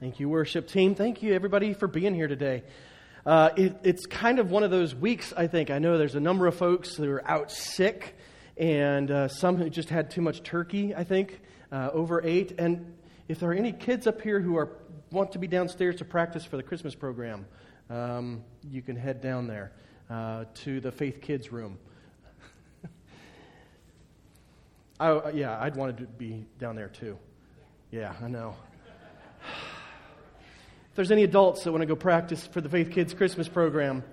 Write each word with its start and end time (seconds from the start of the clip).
Thank 0.00 0.18
you, 0.18 0.28
worship 0.28 0.66
team. 0.66 0.96
Thank 0.96 1.22
you, 1.22 1.34
everybody, 1.34 1.72
for 1.72 1.86
being 1.86 2.14
here 2.14 2.26
today. 2.26 2.64
Uh, 3.24 3.50
it, 3.56 3.76
it's 3.84 4.06
kind 4.06 4.40
of 4.40 4.50
one 4.50 4.64
of 4.64 4.72
those 4.72 4.92
weeks, 4.92 5.32
I 5.36 5.46
think. 5.46 5.70
I 5.70 5.78
know 5.78 5.98
there's 5.98 6.16
a 6.16 6.20
number 6.20 6.48
of 6.48 6.56
folks 6.56 6.96
that 6.96 7.08
are 7.08 7.26
out 7.26 7.52
sick, 7.52 8.16
and 8.56 9.08
uh, 9.08 9.28
some 9.28 9.56
who 9.56 9.70
just 9.70 9.88
had 9.90 10.10
too 10.10 10.20
much 10.20 10.42
turkey, 10.42 10.94
I 10.94 11.04
think, 11.04 11.40
uh, 11.70 11.90
overate. 11.92 12.54
And 12.58 12.96
if 13.28 13.38
there 13.38 13.50
are 13.50 13.54
any 13.54 13.70
kids 13.70 14.08
up 14.08 14.20
here 14.20 14.40
who 14.40 14.56
are, 14.56 14.68
want 15.12 15.30
to 15.32 15.38
be 15.38 15.46
downstairs 15.46 15.96
to 15.96 16.04
practice 16.04 16.44
for 16.44 16.56
the 16.56 16.62
Christmas 16.64 16.96
program, 16.96 17.46
um, 17.88 18.42
you 18.68 18.82
can 18.82 18.96
head 18.96 19.20
down 19.20 19.46
there 19.46 19.70
uh, 20.10 20.44
to 20.54 20.80
the 20.80 20.90
Faith 20.90 21.20
Kids 21.22 21.52
room. 21.52 21.78
I, 25.00 25.30
yeah, 25.30 25.56
I'd 25.60 25.76
wanted 25.76 25.98
to 25.98 26.06
be 26.06 26.46
down 26.58 26.74
there 26.74 26.88
too. 26.88 27.16
Yeah, 27.92 28.12
I 28.20 28.26
know. 28.26 28.56
If 30.94 30.96
there's 30.96 31.10
any 31.10 31.24
adults 31.24 31.64
that 31.64 31.72
want 31.72 31.82
to 31.82 31.86
go 31.86 31.96
practice 31.96 32.46
for 32.46 32.60
the 32.60 32.68
Faith 32.68 32.92
Kids 32.92 33.14
Christmas 33.14 33.48
program, 33.48 34.04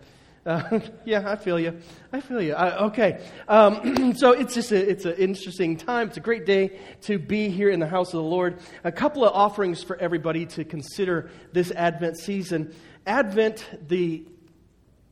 uh, 0.47 0.79
yeah, 1.05 1.29
I 1.29 1.35
feel 1.35 1.59
you. 1.59 1.79
I 2.11 2.21
feel 2.21 2.41
you. 2.41 2.55
Uh, 2.55 2.87
okay, 2.87 3.23
um, 3.47 4.15
so 4.15 4.31
it's 4.31 4.55
just 4.55 4.71
a, 4.71 4.89
it's 4.89 5.05
an 5.05 5.13
interesting 5.13 5.77
time. 5.77 6.07
It's 6.07 6.17
a 6.17 6.21
great 6.21 6.47
day 6.47 6.79
to 7.01 7.19
be 7.19 7.49
here 7.49 7.69
in 7.69 7.79
the 7.79 7.85
house 7.85 8.07
of 8.07 8.23
the 8.23 8.27
Lord. 8.27 8.61
A 8.83 8.91
couple 8.91 9.23
of 9.23 9.31
offerings 9.35 9.83
for 9.83 9.95
everybody 9.97 10.47
to 10.47 10.63
consider 10.63 11.29
this 11.53 11.69
Advent 11.69 12.17
season. 12.17 12.73
Advent, 13.05 13.63
the 13.87 14.25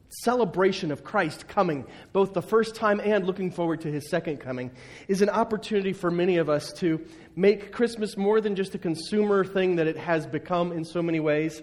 celebration 0.10 0.92
of 0.92 1.04
Christ 1.04 1.48
coming, 1.48 1.86
both 2.14 2.34
the 2.34 2.42
first 2.42 2.76
time 2.76 3.00
and 3.00 3.26
looking 3.26 3.52
forward 3.52 3.82
to 3.82 3.92
his 3.92 4.10
second 4.10 4.38
coming, 4.38 4.72
is 5.08 5.22
an 5.22 5.30
opportunity 5.30 5.94
for 5.94 6.10
many 6.12 6.38
of 6.38 6.50
us 6.50 6.74
to 6.74 7.06
make 7.36 7.72
Christmas 7.72 8.18
more 8.18 8.42
than 8.42 8.56
just 8.56 8.76
a 8.76 8.80
consumer 8.80 9.46
thing 9.46 9.78
that 9.78 9.88
it 9.88 9.98
has 9.98 10.26
become 10.26 10.72
in 10.72 10.84
so 10.84 11.02
many 11.02 11.20
ways. 11.20 11.62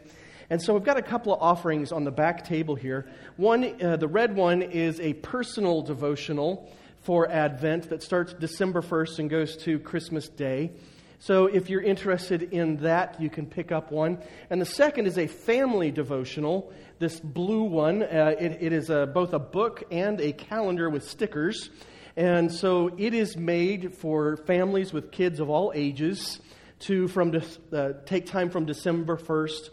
And 0.49 0.63
so 0.63 0.75
we've 0.75 0.85
got 0.85 0.97
a 0.97 1.03
couple 1.03 1.35
of 1.35 1.43
offerings 1.43 1.91
on 1.91 2.05
the 2.05 2.13
back 2.13 2.45
table 2.45 2.77
here. 2.77 3.07
One, 3.37 3.83
uh, 3.83 3.97
the 3.97 4.09
red 4.09 4.37
one, 4.37 4.63
is 4.63 5.01
a 5.01 5.15
personal 5.15 5.83
devotional 5.83 6.73
for 7.03 7.29
Advent 7.29 7.91
that 7.91 8.03
starts 8.03 8.33
December 8.33 8.81
1st 8.81 9.19
and 9.19 9.31
goes 9.31 9.57
to 9.59 9.81
Christmas 9.81 10.29
Day. 10.29 10.71
So 11.19 11.47
if 11.47 11.71
you're 11.71 11.83
interested 11.83 12.43
in 12.43 12.77
that, 12.79 13.21
you 13.21 13.31
can 13.31 13.47
pick 13.47 13.73
up 13.73 13.91
one. 13.91 14.19
And 14.51 14.61
the 14.61 14.67
second 14.67 15.07
is 15.07 15.19
a 15.19 15.27
family 15.27 15.91
devotional 15.91 16.73
this 16.99 17.21
blue 17.21 17.65
one. 17.65 18.03
Uh, 18.03 18.35
it, 18.39 18.59
it 18.61 18.73
is 18.73 18.91
a, 18.91 19.07
both 19.07 19.33
a 19.33 19.39
book 19.39 19.85
and 19.91 20.21
a 20.21 20.33
calendar 20.33 20.89
with 20.89 21.09
stickers. 21.09 21.71
And 22.17 22.51
so 22.51 22.95
it 22.97 23.13
is 23.13 23.37
made 23.37 23.95
for 23.97 24.39
families 24.39 24.93
with 24.93 25.13
kids 25.13 25.39
of 25.39 25.51
all 25.51 25.73
ages 25.75 26.41
to 26.81 27.09
from 27.09 27.39
uh, 27.73 27.93
take 28.05 28.27
time 28.27 28.51
from 28.51 28.67
December 28.67 29.17
1st 29.17 29.71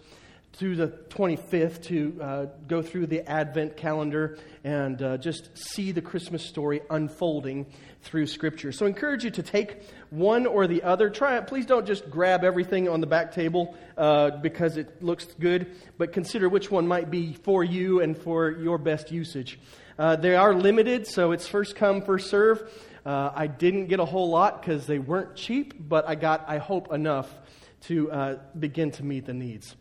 through 0.54 0.76
the 0.76 0.88
25th 1.10 1.82
to 1.84 2.22
uh, 2.22 2.46
go 2.68 2.82
through 2.82 3.08
the 3.08 3.28
Advent 3.28 3.76
calendar 3.76 4.38
and 4.64 5.02
uh, 5.02 5.18
just 5.18 5.50
see 5.58 5.92
the 5.92 6.02
Christmas 6.02 6.46
story 6.46 6.82
unfolding 6.90 7.66
through 8.04 8.28
Scripture. 8.28 8.72
So 8.72 8.86
I 8.86 8.90
encourage 8.90 9.24
you 9.24 9.32
to 9.32 9.44
take 9.44 9.82
one 10.14 10.46
or 10.46 10.68
the 10.68 10.84
other. 10.84 11.10
Try 11.10 11.38
it. 11.38 11.48
Please 11.48 11.66
don't 11.66 11.88
just 11.88 12.10
grab 12.10 12.44
everything 12.44 12.88
on 12.88 13.02
the 13.02 13.08
back 13.08 13.34
table 13.34 13.76
uh, 13.98 14.30
because 14.30 14.78
it 14.78 15.02
looks 15.02 15.26
good, 15.40 15.76
but 15.98 16.14
consider 16.14 16.48
which 16.48 16.70
one 16.70 16.88
might 16.88 17.10
be 17.10 17.34
for 17.34 17.64
you 17.64 18.02
and 18.02 18.16
for 18.16 18.52
your 18.52 18.78
best 18.78 19.12
usage. 19.12 19.60
Uh, 19.98 20.16
they 20.16 20.36
are 20.36 20.54
limited, 20.54 21.08
so 21.08 21.32
it's 21.32 21.48
first 21.48 21.76
come, 21.76 22.02
first 22.02 22.30
serve. 22.30 22.72
Uh, 23.06 23.32
I 23.34 23.48
didn't 23.48 23.88
get 23.88 24.00
a 24.00 24.06
whole 24.06 24.30
lot 24.30 24.62
because 24.62 24.86
they 24.86 25.00
weren't 25.00 25.36
cheap, 25.36 25.74
but 25.80 26.08
I 26.08 26.16
got, 26.16 26.46
I 26.48 26.60
hope, 26.60 26.94
enough 26.94 27.30
to 27.82 28.12
uh, 28.12 28.38
begin 28.58 28.92
to 28.92 29.04
meet 29.04 29.26
the 29.26 29.34
needs. 29.34 29.76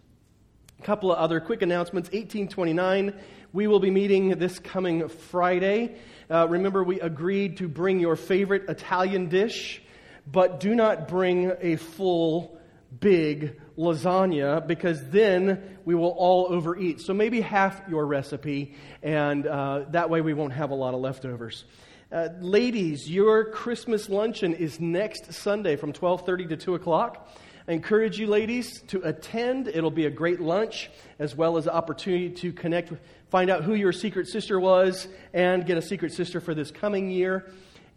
A 0.80 0.82
couple 0.82 1.12
of 1.12 1.18
other 1.18 1.40
quick 1.40 1.62
announcements. 1.62 2.08
1829, 2.08 3.14
we 3.52 3.66
will 3.66 3.80
be 3.80 3.90
meeting 3.90 4.30
this 4.30 4.58
coming 4.58 5.08
Friday. 5.08 5.96
Uh, 6.30 6.48
remember, 6.48 6.82
we 6.82 7.00
agreed 7.00 7.58
to 7.58 7.68
bring 7.68 8.00
your 8.00 8.16
favorite 8.16 8.68
Italian 8.68 9.28
dish, 9.28 9.81
but 10.26 10.60
do 10.60 10.74
not 10.74 11.08
bring 11.08 11.52
a 11.60 11.76
full, 11.76 12.58
big 13.00 13.60
lasagna 13.76 14.66
because 14.66 15.08
then 15.10 15.78
we 15.84 15.94
will 15.94 16.10
all 16.10 16.46
overeat. 16.50 17.00
So 17.00 17.14
maybe 17.14 17.40
half 17.40 17.82
your 17.88 18.06
recipe, 18.06 18.74
and 19.02 19.46
uh, 19.46 19.84
that 19.90 20.10
way 20.10 20.20
we 20.20 20.34
won't 20.34 20.52
have 20.52 20.70
a 20.70 20.74
lot 20.74 20.94
of 20.94 21.00
leftovers. 21.00 21.64
Uh, 22.10 22.28
ladies, 22.40 23.10
your 23.10 23.46
Christmas 23.46 24.08
luncheon 24.08 24.54
is 24.54 24.78
next 24.78 25.32
Sunday 25.32 25.76
from 25.76 25.92
12:30 25.92 26.50
to 26.50 26.56
2 26.56 26.74
o'clock. 26.74 27.28
I 27.66 27.72
encourage 27.72 28.18
you, 28.18 28.26
ladies, 28.26 28.82
to 28.88 29.00
attend. 29.02 29.68
It'll 29.68 29.90
be 29.90 30.06
a 30.06 30.10
great 30.10 30.40
lunch 30.40 30.90
as 31.18 31.36
well 31.36 31.56
as 31.56 31.66
an 31.66 31.72
opportunity 31.72 32.28
to 32.30 32.52
connect, 32.52 32.92
find 33.30 33.50
out 33.50 33.62
who 33.62 33.74
your 33.74 33.92
secret 33.92 34.26
sister 34.26 34.58
was, 34.58 35.06
and 35.32 35.64
get 35.64 35.78
a 35.78 35.82
secret 35.82 36.12
sister 36.12 36.40
for 36.40 36.54
this 36.54 36.70
coming 36.72 37.08
year. 37.08 37.50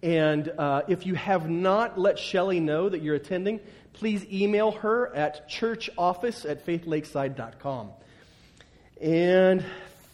And 0.03 0.49
uh, 0.49 0.83
if 0.87 1.05
you 1.05 1.15
have 1.15 1.49
not 1.49 1.97
let 1.97 2.19
Shelly 2.19 2.59
know 2.59 2.89
that 2.89 3.01
you're 3.01 3.15
attending, 3.15 3.59
please 3.93 4.25
email 4.31 4.71
her 4.71 5.13
at 5.15 5.49
churchoffice 5.49 6.49
at 6.49 6.65
faithlakeside.com. 6.65 7.91
And 9.01 9.65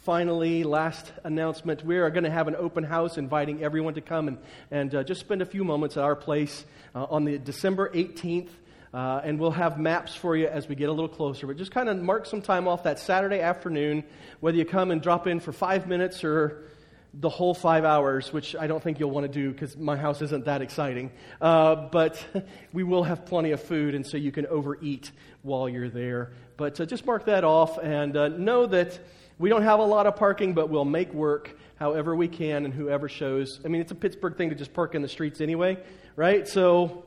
finally, 0.03 0.63
last 0.63 1.11
announcement 1.23 1.83
we 1.83 1.97
are 1.97 2.09
going 2.09 2.23
to 2.23 2.31
have 2.31 2.47
an 2.47 2.55
open 2.55 2.83
house 2.83 3.17
inviting 3.17 3.63
everyone 3.63 3.95
to 3.95 4.01
come 4.01 4.27
and, 4.27 4.37
and 4.69 4.95
uh, 4.95 5.03
just 5.03 5.21
spend 5.21 5.41
a 5.41 5.45
few 5.45 5.63
moments 5.63 5.97
at 5.97 6.03
our 6.03 6.15
place 6.15 6.63
uh, 6.95 7.05
on 7.09 7.25
the 7.25 7.37
December 7.37 7.89
18th. 7.89 8.49
Uh, 8.93 9.21
and 9.23 9.39
we'll 9.39 9.51
have 9.51 9.79
maps 9.79 10.13
for 10.13 10.35
you 10.35 10.47
as 10.47 10.67
we 10.67 10.75
get 10.75 10.89
a 10.89 10.91
little 10.91 11.07
closer. 11.07 11.47
But 11.47 11.55
just 11.55 11.71
kind 11.71 11.87
of 11.87 11.97
mark 11.97 12.25
some 12.25 12.41
time 12.41 12.67
off 12.67 12.83
that 12.83 12.99
Saturday 12.99 13.39
afternoon, 13.39 14.03
whether 14.41 14.57
you 14.57 14.65
come 14.65 14.91
and 14.91 15.01
drop 15.01 15.27
in 15.27 15.39
for 15.39 15.53
five 15.53 15.87
minutes 15.87 16.25
or 16.25 16.65
the 17.13 17.29
whole 17.29 17.53
five 17.53 17.83
hours, 17.83 18.31
which 18.31 18.55
I 18.55 18.67
don't 18.67 18.81
think 18.81 18.99
you'll 18.99 19.11
want 19.11 19.25
to 19.25 19.31
do 19.31 19.51
because 19.51 19.75
my 19.75 19.97
house 19.97 20.21
isn't 20.21 20.45
that 20.45 20.61
exciting. 20.61 21.11
Uh, 21.41 21.75
but 21.75 22.23
we 22.73 22.83
will 22.83 23.03
have 23.03 23.25
plenty 23.25 23.51
of 23.51 23.61
food, 23.61 23.95
and 23.95 24.05
so 24.05 24.17
you 24.17 24.31
can 24.31 24.45
overeat 24.47 25.11
while 25.41 25.67
you're 25.67 25.89
there. 25.89 26.31
But 26.57 26.79
uh, 26.79 26.85
just 26.85 27.05
mark 27.05 27.25
that 27.25 27.43
off 27.43 27.77
and 27.77 28.15
uh, 28.15 28.29
know 28.29 28.65
that 28.67 28.99
we 29.39 29.49
don't 29.49 29.63
have 29.63 29.79
a 29.79 29.85
lot 29.85 30.07
of 30.07 30.15
parking, 30.15 30.53
but 30.53 30.69
we'll 30.69 30.85
make 30.85 31.13
work 31.13 31.57
however 31.75 32.15
we 32.15 32.27
can 32.27 32.63
and 32.63 32.73
whoever 32.73 33.09
shows. 33.09 33.59
I 33.65 33.67
mean, 33.67 33.81
it's 33.81 33.91
a 33.91 33.95
Pittsburgh 33.95 34.37
thing 34.37 34.49
to 34.49 34.55
just 34.55 34.73
park 34.73 34.95
in 34.95 35.01
the 35.01 35.07
streets 35.07 35.41
anyway, 35.41 35.79
right? 36.15 36.47
So 36.47 37.05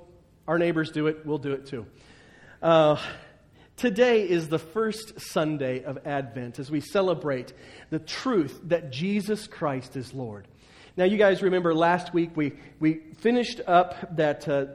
our 0.49 0.59
neighbors 0.59 0.91
do 0.91 1.07
it, 1.07 1.25
we'll 1.25 1.39
do 1.39 1.53
it 1.53 1.67
too. 1.67 1.87
Today 3.77 4.23
is 4.29 4.49
the 4.49 4.59
first 4.59 5.21
Sunday 5.21 5.83
of 5.83 6.07
Advent 6.07 6.61
as 6.61 6.71
we 6.71 6.81
celebrate 6.81 7.53
the 7.91 7.99
truth 7.99 8.61
that 8.65 8.93
Jesus 8.93 9.49
Christ 9.49 9.97
is 9.97 10.15
Lord. 10.15 10.47
Now, 10.97 11.05
you 11.05 11.19
guys 11.19 11.43
remember 11.43 11.75
last 11.75 12.15
week 12.15 12.37
we, 12.37 12.53
we 12.79 13.01
finished 13.19 13.61
up 13.67 14.15
that 14.15 14.49
uh, 14.49 14.67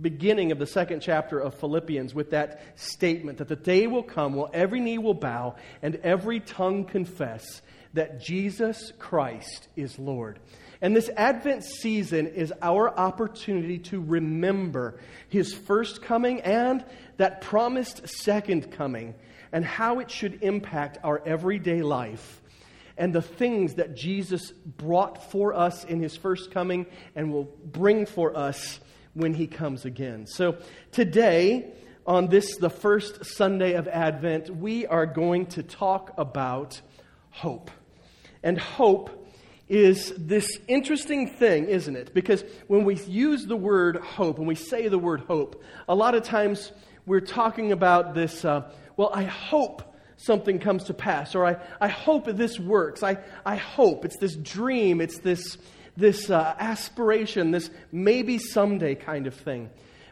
beginning 0.00 0.52
of 0.52 0.58
the 0.58 0.66
second 0.66 1.00
chapter 1.00 1.38
of 1.38 1.54
Philippians 1.54 2.14
with 2.14 2.30
that 2.30 2.62
statement 2.76 3.38
that 3.38 3.48
the 3.48 3.56
day 3.56 3.86
will 3.86 4.02
come 4.02 4.34
when 4.34 4.48
every 4.54 4.80
knee 4.80 4.96
will 4.96 5.12
bow 5.12 5.56
and 5.82 5.96
every 5.96 6.40
tongue 6.40 6.86
confess 6.86 7.60
that 7.92 8.22
Jesus 8.22 8.90
Christ 8.98 9.68
is 9.76 9.98
Lord. 9.98 10.38
And 10.80 10.94
this 10.94 11.08
Advent 11.16 11.64
season 11.64 12.26
is 12.26 12.52
our 12.60 12.96
opportunity 12.96 13.78
to 13.78 14.00
remember 14.00 15.00
his 15.28 15.54
first 15.54 16.02
coming 16.02 16.40
and 16.42 16.84
that 17.16 17.40
promised 17.40 18.08
second 18.08 18.70
coming 18.72 19.14
and 19.52 19.64
how 19.64 20.00
it 20.00 20.10
should 20.10 20.42
impact 20.42 20.98
our 21.02 21.22
everyday 21.24 21.82
life 21.82 22.42
and 22.98 23.14
the 23.14 23.22
things 23.22 23.74
that 23.74 23.94
Jesus 23.94 24.52
brought 24.52 25.30
for 25.30 25.54
us 25.54 25.84
in 25.84 26.00
his 26.00 26.16
first 26.16 26.50
coming 26.50 26.86
and 27.14 27.32
will 27.32 27.48
bring 27.64 28.06
for 28.06 28.36
us 28.36 28.80
when 29.14 29.34
he 29.34 29.46
comes 29.46 29.84
again. 29.84 30.26
So 30.26 30.58
today, 30.92 31.72
on 32.06 32.28
this, 32.28 32.56
the 32.56 32.70
first 32.70 33.24
Sunday 33.24 33.74
of 33.74 33.88
Advent, 33.88 34.50
we 34.50 34.86
are 34.86 35.06
going 35.06 35.46
to 35.46 35.62
talk 35.62 36.14
about 36.16 36.80
hope. 37.30 37.70
And 38.42 38.58
hope 38.58 39.25
is 39.68 40.12
this 40.16 40.48
interesting 40.68 41.28
thing, 41.28 41.66
isn't 41.66 41.96
it? 41.96 42.14
Because 42.14 42.44
when 42.68 42.84
we 42.84 42.96
use 42.96 43.46
the 43.46 43.56
word 43.56 43.96
hope, 43.96 44.38
when 44.38 44.46
we 44.46 44.54
say 44.54 44.88
the 44.88 44.98
word 44.98 45.22
hope, 45.22 45.62
a 45.88 45.94
lot 45.94 46.14
of 46.14 46.22
times 46.22 46.70
we're 47.04 47.20
talking 47.20 47.72
about 47.72 48.14
this, 48.14 48.44
uh, 48.44 48.70
well, 48.96 49.10
I 49.12 49.24
hope 49.24 49.96
something 50.16 50.58
comes 50.58 50.84
to 50.84 50.94
pass, 50.94 51.34
or 51.34 51.44
I, 51.44 51.56
I 51.80 51.88
hope 51.88 52.26
this 52.26 52.60
works. 52.60 53.02
I, 53.02 53.18
I 53.44 53.56
hope. 53.56 54.04
It's 54.04 54.18
this 54.18 54.36
dream, 54.36 55.00
it's 55.00 55.18
this, 55.18 55.58
this 55.96 56.30
uh, 56.30 56.54
aspiration, 56.58 57.50
this 57.50 57.70
maybe 57.90 58.38
someday 58.38 58.94
kind 58.94 59.26
of 59.26 59.34
thing. 59.34 59.70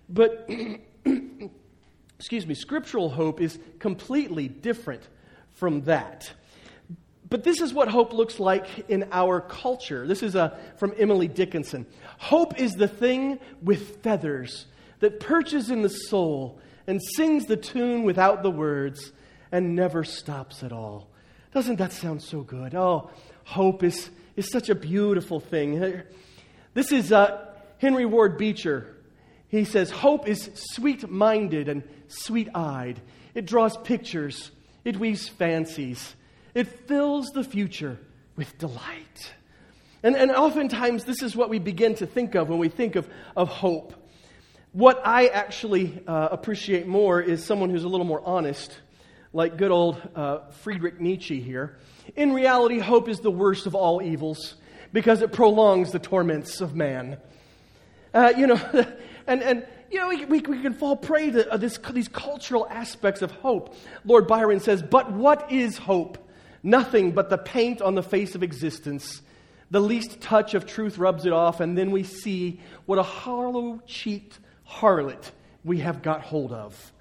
But, 0.08 0.48
excuse 2.18 2.46
me, 2.46 2.54
scriptural 2.54 3.08
hope 3.08 3.40
is 3.40 3.58
completely 3.78 4.48
different 4.48 5.08
from 5.54 5.82
that. 5.82 6.32
But 7.34 7.42
this 7.42 7.60
is 7.60 7.74
what 7.74 7.88
hope 7.88 8.12
looks 8.12 8.38
like 8.38 8.88
in 8.88 9.08
our 9.10 9.40
culture. 9.40 10.06
This 10.06 10.22
is 10.22 10.36
uh, 10.36 10.56
from 10.76 10.94
Emily 10.96 11.26
Dickinson. 11.26 11.84
Hope 12.16 12.60
is 12.60 12.74
the 12.74 12.86
thing 12.86 13.40
with 13.60 14.04
feathers 14.04 14.66
that 15.00 15.18
perches 15.18 15.68
in 15.68 15.82
the 15.82 15.88
soul 15.88 16.60
and 16.86 17.00
sings 17.16 17.46
the 17.46 17.56
tune 17.56 18.04
without 18.04 18.44
the 18.44 18.52
words 18.52 19.10
and 19.50 19.74
never 19.74 20.04
stops 20.04 20.62
at 20.62 20.70
all. 20.70 21.10
Doesn't 21.52 21.74
that 21.80 21.90
sound 21.90 22.22
so 22.22 22.42
good? 22.42 22.72
Oh, 22.76 23.10
hope 23.42 23.82
is, 23.82 24.10
is 24.36 24.48
such 24.52 24.68
a 24.68 24.76
beautiful 24.76 25.40
thing. 25.40 26.04
This 26.72 26.92
is 26.92 27.10
uh, 27.10 27.46
Henry 27.78 28.06
Ward 28.06 28.38
Beecher. 28.38 28.94
He 29.48 29.64
says, 29.64 29.90
Hope 29.90 30.28
is 30.28 30.52
sweet 30.54 31.10
minded 31.10 31.68
and 31.68 31.82
sweet 32.06 32.48
eyed. 32.54 33.00
It 33.34 33.44
draws 33.44 33.76
pictures, 33.78 34.52
it 34.84 34.98
weaves 34.98 35.28
fancies, 35.28 36.14
it 36.54 36.86
fills 36.86 37.30
the 37.30 37.44
future 37.44 37.98
with 38.36 38.56
delight. 38.58 39.32
And, 40.02 40.16
and 40.16 40.30
oftentimes, 40.30 41.04
this 41.04 41.22
is 41.22 41.34
what 41.34 41.48
we 41.48 41.58
begin 41.58 41.94
to 41.96 42.06
think 42.06 42.34
of 42.34 42.48
when 42.48 42.58
we 42.58 42.68
think 42.68 42.96
of, 42.96 43.08
of 43.36 43.48
hope. 43.48 43.94
What 44.72 45.00
I 45.04 45.28
actually 45.28 46.02
uh, 46.06 46.28
appreciate 46.30 46.86
more 46.86 47.20
is 47.20 47.44
someone 47.44 47.70
who's 47.70 47.84
a 47.84 47.88
little 47.88 48.06
more 48.06 48.22
honest, 48.24 48.76
like 49.32 49.56
good 49.56 49.70
old 49.70 50.00
uh, 50.14 50.50
Friedrich 50.62 51.00
Nietzsche 51.00 51.40
here. 51.40 51.78
In 52.16 52.32
reality, 52.32 52.80
hope 52.80 53.08
is 53.08 53.20
the 53.20 53.30
worst 53.30 53.66
of 53.66 53.74
all 53.74 54.02
evils 54.02 54.56
because 54.92 55.22
it 55.22 55.32
prolongs 55.32 55.90
the 55.90 55.98
torments 55.98 56.60
of 56.60 56.74
man. 56.74 57.18
Uh, 58.12 58.32
you 58.36 58.46
know, 58.46 58.60
and, 59.26 59.42
and 59.42 59.66
you 59.90 59.98
know, 59.98 60.08
we, 60.08 60.24
we, 60.24 60.40
we 60.40 60.60
can 60.60 60.74
fall 60.74 60.96
prey 60.96 61.30
to 61.30 61.50
uh, 61.50 61.56
this, 61.56 61.78
these 61.92 62.08
cultural 62.08 62.66
aspects 62.68 63.22
of 63.22 63.30
hope. 63.30 63.74
Lord 64.04 64.26
Byron 64.26 64.60
says, 64.60 64.82
But 64.82 65.12
what 65.12 65.50
is 65.50 65.78
hope? 65.78 66.18
Nothing 66.66 67.12
but 67.12 67.28
the 67.28 67.36
paint 67.36 67.82
on 67.82 67.94
the 67.94 68.02
face 68.02 68.34
of 68.34 68.42
existence. 68.42 69.20
The 69.70 69.80
least 69.80 70.22
touch 70.22 70.54
of 70.54 70.66
truth 70.66 70.96
rubs 70.96 71.26
it 71.26 71.32
off, 71.32 71.60
and 71.60 71.76
then 71.76 71.90
we 71.90 72.04
see 72.04 72.58
what 72.86 72.98
a 72.98 73.02
hollow 73.02 73.82
cheeked 73.86 74.38
harlot 74.68 75.30
we 75.62 75.80
have 75.80 76.02
got 76.02 76.22
hold 76.22 76.52
of. 76.52 76.92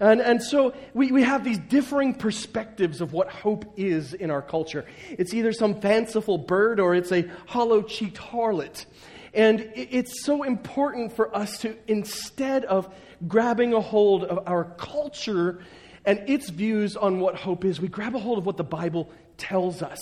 And, 0.00 0.20
and 0.20 0.42
so 0.42 0.74
we, 0.92 1.12
we 1.12 1.22
have 1.22 1.44
these 1.44 1.58
differing 1.58 2.14
perspectives 2.14 3.00
of 3.00 3.12
what 3.12 3.28
hope 3.28 3.74
is 3.76 4.12
in 4.12 4.30
our 4.30 4.42
culture. 4.42 4.84
It's 5.10 5.32
either 5.32 5.52
some 5.52 5.80
fanciful 5.80 6.36
bird 6.36 6.80
or 6.80 6.94
it's 6.94 7.12
a 7.12 7.30
hollow 7.46 7.82
cheeked 7.82 8.18
harlot. 8.18 8.86
And 9.32 9.70
it's 9.74 10.24
so 10.24 10.42
important 10.42 11.12
for 11.12 11.34
us 11.34 11.58
to, 11.58 11.76
instead 11.86 12.64
of 12.64 12.92
grabbing 13.28 13.72
a 13.72 13.80
hold 13.80 14.24
of 14.24 14.48
our 14.48 14.64
culture 14.64 15.60
and 16.06 16.22
its 16.28 16.48
views 16.48 16.96
on 16.96 17.20
what 17.20 17.34
hope 17.34 17.64
is, 17.64 17.80
we 17.80 17.88
grab 17.88 18.14
a 18.14 18.18
hold 18.18 18.38
of 18.38 18.46
what 18.46 18.56
the 18.56 18.64
Bible 18.64 19.10
tells 19.36 19.82
us 19.82 20.00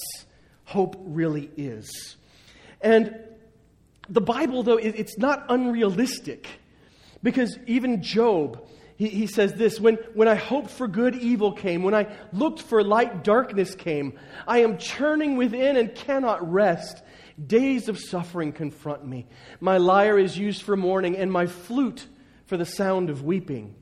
hope 0.64 0.96
really 0.98 1.50
is. 1.56 2.16
And 2.80 3.18
the 4.08 4.20
Bible, 4.20 4.62
though, 4.62 4.76
it's 4.76 5.16
not 5.16 5.46
unrealistic 5.48 6.46
because 7.22 7.58
even 7.66 8.02
Job, 8.02 8.66
he, 8.96 9.08
he 9.08 9.26
says 9.26 9.54
this 9.54 9.80
when, 9.80 9.94
when 10.14 10.28
I 10.28 10.34
hoped 10.34 10.70
for 10.70 10.86
good, 10.86 11.14
evil 11.14 11.52
came. 11.52 11.82
When 11.82 11.94
I 11.94 12.14
looked 12.32 12.60
for 12.60 12.84
light, 12.84 13.24
darkness 13.24 13.74
came. 13.74 14.18
I 14.46 14.58
am 14.58 14.76
churning 14.76 15.36
within 15.36 15.76
and 15.76 15.94
cannot 15.94 16.52
rest. 16.52 17.02
Days 17.44 17.88
of 17.88 17.98
suffering 17.98 18.52
confront 18.52 19.04
me. 19.06 19.26
My 19.58 19.78
lyre 19.78 20.18
is 20.18 20.38
used 20.38 20.62
for 20.62 20.76
mourning, 20.76 21.16
and 21.16 21.32
my 21.32 21.46
flute 21.46 22.06
for 22.46 22.56
the 22.56 22.66
sound 22.66 23.10
of 23.10 23.24
weeping. 23.24 23.74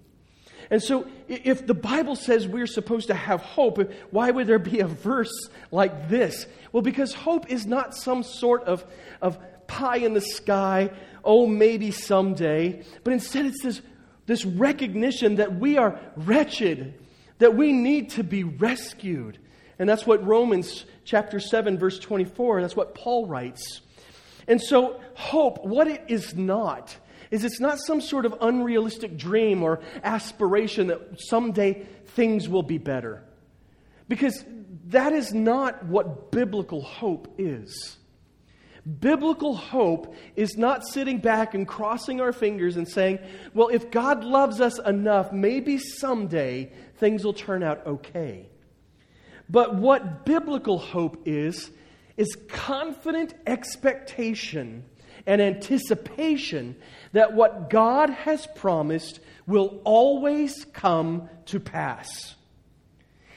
And 0.73 0.83
so, 0.83 1.07
if 1.29 1.67
the 1.67 1.75
Bible 1.75 2.17
says 2.17 2.49
we're 2.49 2.67
supposed 2.67 3.09
to 3.09 3.15
have 3.15 3.43
hope, 3.43 3.93
why 4.11 4.31
would 4.31 4.47
there 4.47 4.59
be 4.59 4.81
a 4.81 4.87
verse 4.87 5.51
like 5.71 6.09
this? 6.09 6.47
Well, 6.73 6.83
because 6.83 7.13
hope 7.13 7.51
is 7.51 7.67
not 7.67 7.95
some 7.95 8.23
sort 8.23 8.65
of, 8.65 8.83
of 9.21 9.39
pie 9.67 9.99
in 9.99 10.15
the 10.15 10.23
sky, 10.23 10.91
oh, 11.23 11.47
maybe 11.47 11.91
someday, 11.91 12.83
but 13.05 13.13
instead 13.13 13.45
it's 13.45 13.63
this, 13.63 13.83
this 14.25 14.47
recognition 14.47 15.37
that 15.37 15.55
we 15.57 15.77
are 15.77 16.01
wretched, 16.17 16.95
that 17.37 17.55
we 17.55 17.75
need 17.75 18.09
to 18.13 18.25
be 18.25 18.43
rescued. 18.43 19.37
And 19.79 19.87
that's 19.87 20.07
what 20.07 20.27
Romans 20.27 20.87
chapter 21.05 21.39
7, 21.39 21.79
verse 21.79 21.99
24, 21.99 22.63
that's 22.63 22.75
what 22.75 22.95
Paul 22.95 23.27
writes. 23.27 23.83
And 24.49 24.59
so, 24.59 25.03
hope, 25.17 25.67
what 25.67 25.87
it 25.87 26.05
is 26.09 26.35
not, 26.35 26.97
is 27.33 27.45
it's 27.45 27.61
not 27.61 27.81
some 27.81 28.01
sort 28.01 28.27
of 28.27 28.37
unrealistic 28.43 29.17
dream 29.17 29.63
or 29.63 29.81
aspiration 30.05 30.89
that 30.89 31.01
someday 31.19 31.85
things 32.09 32.47
will 32.49 32.63
be 32.63 32.77
better. 32.77 33.25
Because 34.07 34.45
that 34.89 35.15
is 35.15 35.33
not 35.33 35.87
what 35.87 36.31
biblical 36.31 36.83
hope 36.83 37.35
is. 37.39 37.97
Biblical 39.01 39.57
hope 39.57 40.15
is 40.37 40.59
not 40.59 40.87
sitting 40.87 41.19
back 41.19 41.55
and 41.55 41.67
crossing 41.67 42.21
our 42.21 42.33
fingers 42.33 42.77
and 42.77 42.87
saying, 42.87 43.19
well, 43.55 43.69
if 43.69 43.91
God 43.91 44.25
loves 44.25 44.61
us 44.61 44.79
enough, 44.81 45.33
maybe 45.33 45.79
someday 45.79 46.71
things 46.97 47.25
will 47.25 47.33
turn 47.33 47.63
out 47.63 47.87
okay. 47.87 48.51
But 49.49 49.77
what 49.77 50.27
biblical 50.27 50.79
hope 50.79 51.23
is, 51.25 51.71
is 52.19 52.37
confident 52.49 53.33
expectation 53.47 54.85
and 55.27 55.41
anticipation 55.41 56.77
that 57.13 57.35
what 57.35 57.71
God 57.71 58.11
has 58.11 58.47
promised 58.55 59.21
will 59.47 59.81
always 59.85 60.65
come 60.73 61.29
to 61.47 61.61
pass. 61.61 62.35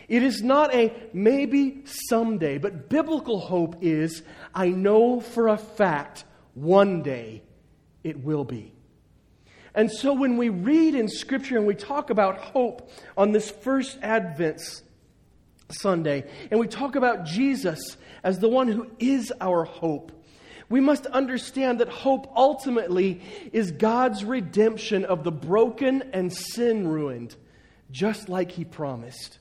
It 0.08 0.24
is 0.24 0.42
not 0.42 0.74
a 0.74 0.94
maybe 1.14 1.82
someday, 1.86 2.58
but 2.58 2.90
biblical 2.90 3.40
hope 3.40 3.78
is 3.82 4.22
I 4.54 4.70
know 4.70 5.20
for 5.20 5.48
a 5.48 5.58
fact 5.58 6.26
one 6.54 7.02
day 7.02 7.42
it 8.04 8.24
will 8.24 8.44
be. 8.44 8.72
And 9.74 9.92
so 9.92 10.14
when 10.14 10.38
we 10.38 10.50
read 10.50 10.96
in 10.96 11.10
Scripture 11.10 11.58
and 11.58 11.68
we 11.68 11.76
talk 11.76 12.10
about 12.10 12.38
hope 12.38 12.90
on 13.18 13.32
this 13.32 13.50
first 13.50 13.98
Advent 14.02 14.62
Sunday, 15.70 16.24
and 16.50 16.60
we 16.60 16.68
talk 16.68 16.96
about 16.96 17.26
Jesus 17.26 17.98
as 18.24 18.40
the 18.40 18.48
one 18.48 18.68
who 18.68 18.90
is 19.00 19.34
our 19.42 19.66
hope, 19.66 20.12
we 20.70 20.82
must 20.82 21.06
understand 21.08 21.80
that 21.80 21.90
hope 21.90 22.32
ultimately 22.36 23.22
is 23.54 23.72
God's 23.72 24.24
redemption 24.24 25.06
of 25.06 25.24
the 25.24 25.32
broken 25.32 26.04
and 26.14 26.34
sin 26.34 26.88
ruined, 26.88 27.36
just 27.92 28.30
like 28.30 28.52
He 28.52 28.66
promised. 28.66 29.38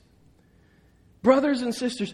Brothers 1.23 1.61
and 1.61 1.73
sisters, 1.73 2.13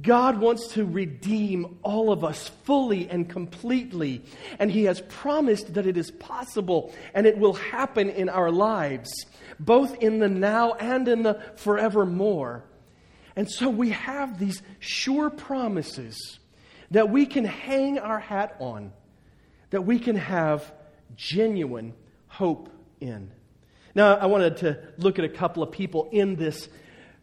God 0.00 0.40
wants 0.40 0.68
to 0.68 0.84
redeem 0.84 1.78
all 1.82 2.10
of 2.10 2.24
us 2.24 2.48
fully 2.64 3.08
and 3.08 3.28
completely. 3.28 4.22
And 4.58 4.70
He 4.70 4.84
has 4.84 5.02
promised 5.02 5.74
that 5.74 5.86
it 5.86 5.96
is 5.96 6.10
possible 6.10 6.92
and 7.14 7.26
it 7.26 7.38
will 7.38 7.52
happen 7.52 8.08
in 8.08 8.28
our 8.28 8.50
lives, 8.50 9.12
both 9.60 9.94
in 10.02 10.18
the 10.18 10.28
now 10.28 10.72
and 10.72 11.06
in 11.06 11.22
the 11.22 11.40
forevermore. 11.56 12.64
And 13.36 13.50
so 13.50 13.68
we 13.68 13.90
have 13.90 14.38
these 14.38 14.62
sure 14.80 15.30
promises 15.30 16.38
that 16.92 17.10
we 17.10 17.26
can 17.26 17.44
hang 17.44 17.98
our 17.98 18.20
hat 18.20 18.56
on, 18.60 18.92
that 19.70 19.82
we 19.82 19.98
can 19.98 20.16
have 20.16 20.72
genuine 21.16 21.94
hope 22.28 22.68
in. 23.00 23.30
Now, 23.94 24.14
I 24.14 24.26
wanted 24.26 24.58
to 24.58 24.78
look 24.98 25.18
at 25.18 25.24
a 25.24 25.28
couple 25.28 25.62
of 25.62 25.72
people 25.72 26.08
in 26.12 26.36
this 26.36 26.68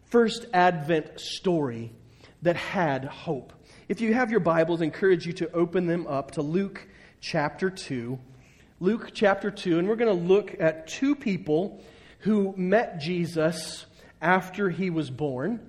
first 0.04 0.46
Advent 0.52 1.20
story 1.20 1.92
that 2.42 2.56
had 2.56 3.04
hope. 3.04 3.52
If 3.88 4.00
you 4.00 4.12
have 4.14 4.30
your 4.30 4.40
Bibles, 4.40 4.82
I 4.82 4.84
encourage 4.84 5.26
you 5.26 5.32
to 5.34 5.52
open 5.52 5.86
them 5.86 6.06
up 6.06 6.32
to 6.32 6.42
Luke 6.42 6.86
chapter 7.20 7.70
2. 7.70 8.18
Luke 8.80 9.10
chapter 9.14 9.50
2, 9.50 9.78
and 9.78 9.88
we're 9.88 9.96
going 9.96 10.16
to 10.16 10.26
look 10.26 10.56
at 10.58 10.88
two 10.88 11.14
people 11.14 11.82
who 12.20 12.54
met 12.56 12.98
Jesus 12.98 13.86
after 14.20 14.68
he 14.68 14.90
was 14.90 15.10
born. 15.10 15.60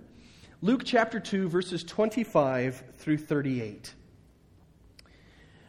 Luke 0.62 0.84
chapter 0.86 1.20
2, 1.20 1.50
verses 1.50 1.84
25 1.84 2.84
through 3.01 3.17
38. 3.17 3.93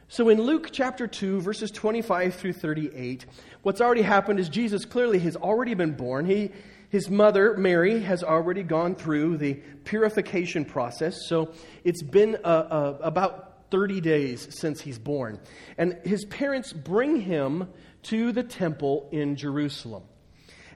So 0.09 0.29
in 0.29 0.43
Luke 0.43 0.69
chapter 0.71 1.07
2, 1.07 1.41
verses 1.41 1.71
25 1.71 2.35
through 2.35 2.53
38, 2.53 3.25
what's 3.63 3.81
already 3.81 4.03
happened 4.03 4.39
is 4.39 4.51
Jesus 4.51 4.85
clearly 4.85 5.19
has 5.21 5.37
already 5.37 5.73
been 5.73 5.93
born. 5.93 6.27
He, 6.27 6.51
his 6.91 7.09
mother, 7.09 7.57
Mary, 7.57 8.01
has 8.01 8.23
already 8.23 8.63
gone 8.63 8.95
through 8.95 9.39
the 9.39 9.55
purification 9.85 10.67
process. 10.67 11.27
So 11.27 11.55
it's 11.83 12.03
been 12.03 12.37
uh, 12.45 12.47
uh, 12.47 12.99
about 13.01 13.71
30 13.71 14.03
days 14.03 14.47
since 14.51 14.83
he's 14.83 14.99
born. 14.99 15.41
And 15.79 15.99
his 16.05 16.27
parents 16.27 16.75
bring 16.75 17.23
him 17.23 17.69
to 18.05 18.33
the 18.33 18.43
temple 18.43 19.09
in 19.13 19.35
Jerusalem. 19.37 20.03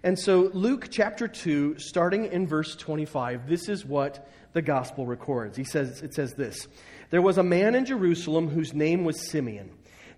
And 0.06 0.16
so, 0.16 0.52
Luke 0.54 0.86
chapter 0.88 1.26
2, 1.26 1.80
starting 1.80 2.26
in 2.26 2.46
verse 2.46 2.76
25, 2.76 3.48
this 3.48 3.68
is 3.68 3.84
what 3.84 4.30
the 4.52 4.62
gospel 4.62 5.04
records. 5.04 5.56
He 5.56 5.64
says, 5.64 6.00
it 6.00 6.14
says 6.14 6.34
this 6.34 6.68
There 7.10 7.20
was 7.20 7.38
a 7.38 7.42
man 7.42 7.74
in 7.74 7.84
Jerusalem 7.84 8.48
whose 8.48 8.72
name 8.72 9.02
was 9.02 9.28
Simeon. 9.28 9.68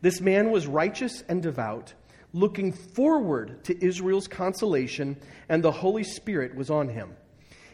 This 0.03 0.21
man 0.21 0.51
was 0.51 0.67
righteous 0.67 1.25
and 1.27 1.43
devout, 1.43 1.95
looking 2.35 2.71
forward 2.71 3.65
to 3.65 3.83
Israel's 3.83 4.29
consolation, 4.29 5.17
and 5.49 5.65
the 5.65 5.73
Holy 5.73 6.05
Spirit 6.05 6.55
was 6.55 6.69
on 6.69 6.91
him. 6.91 7.17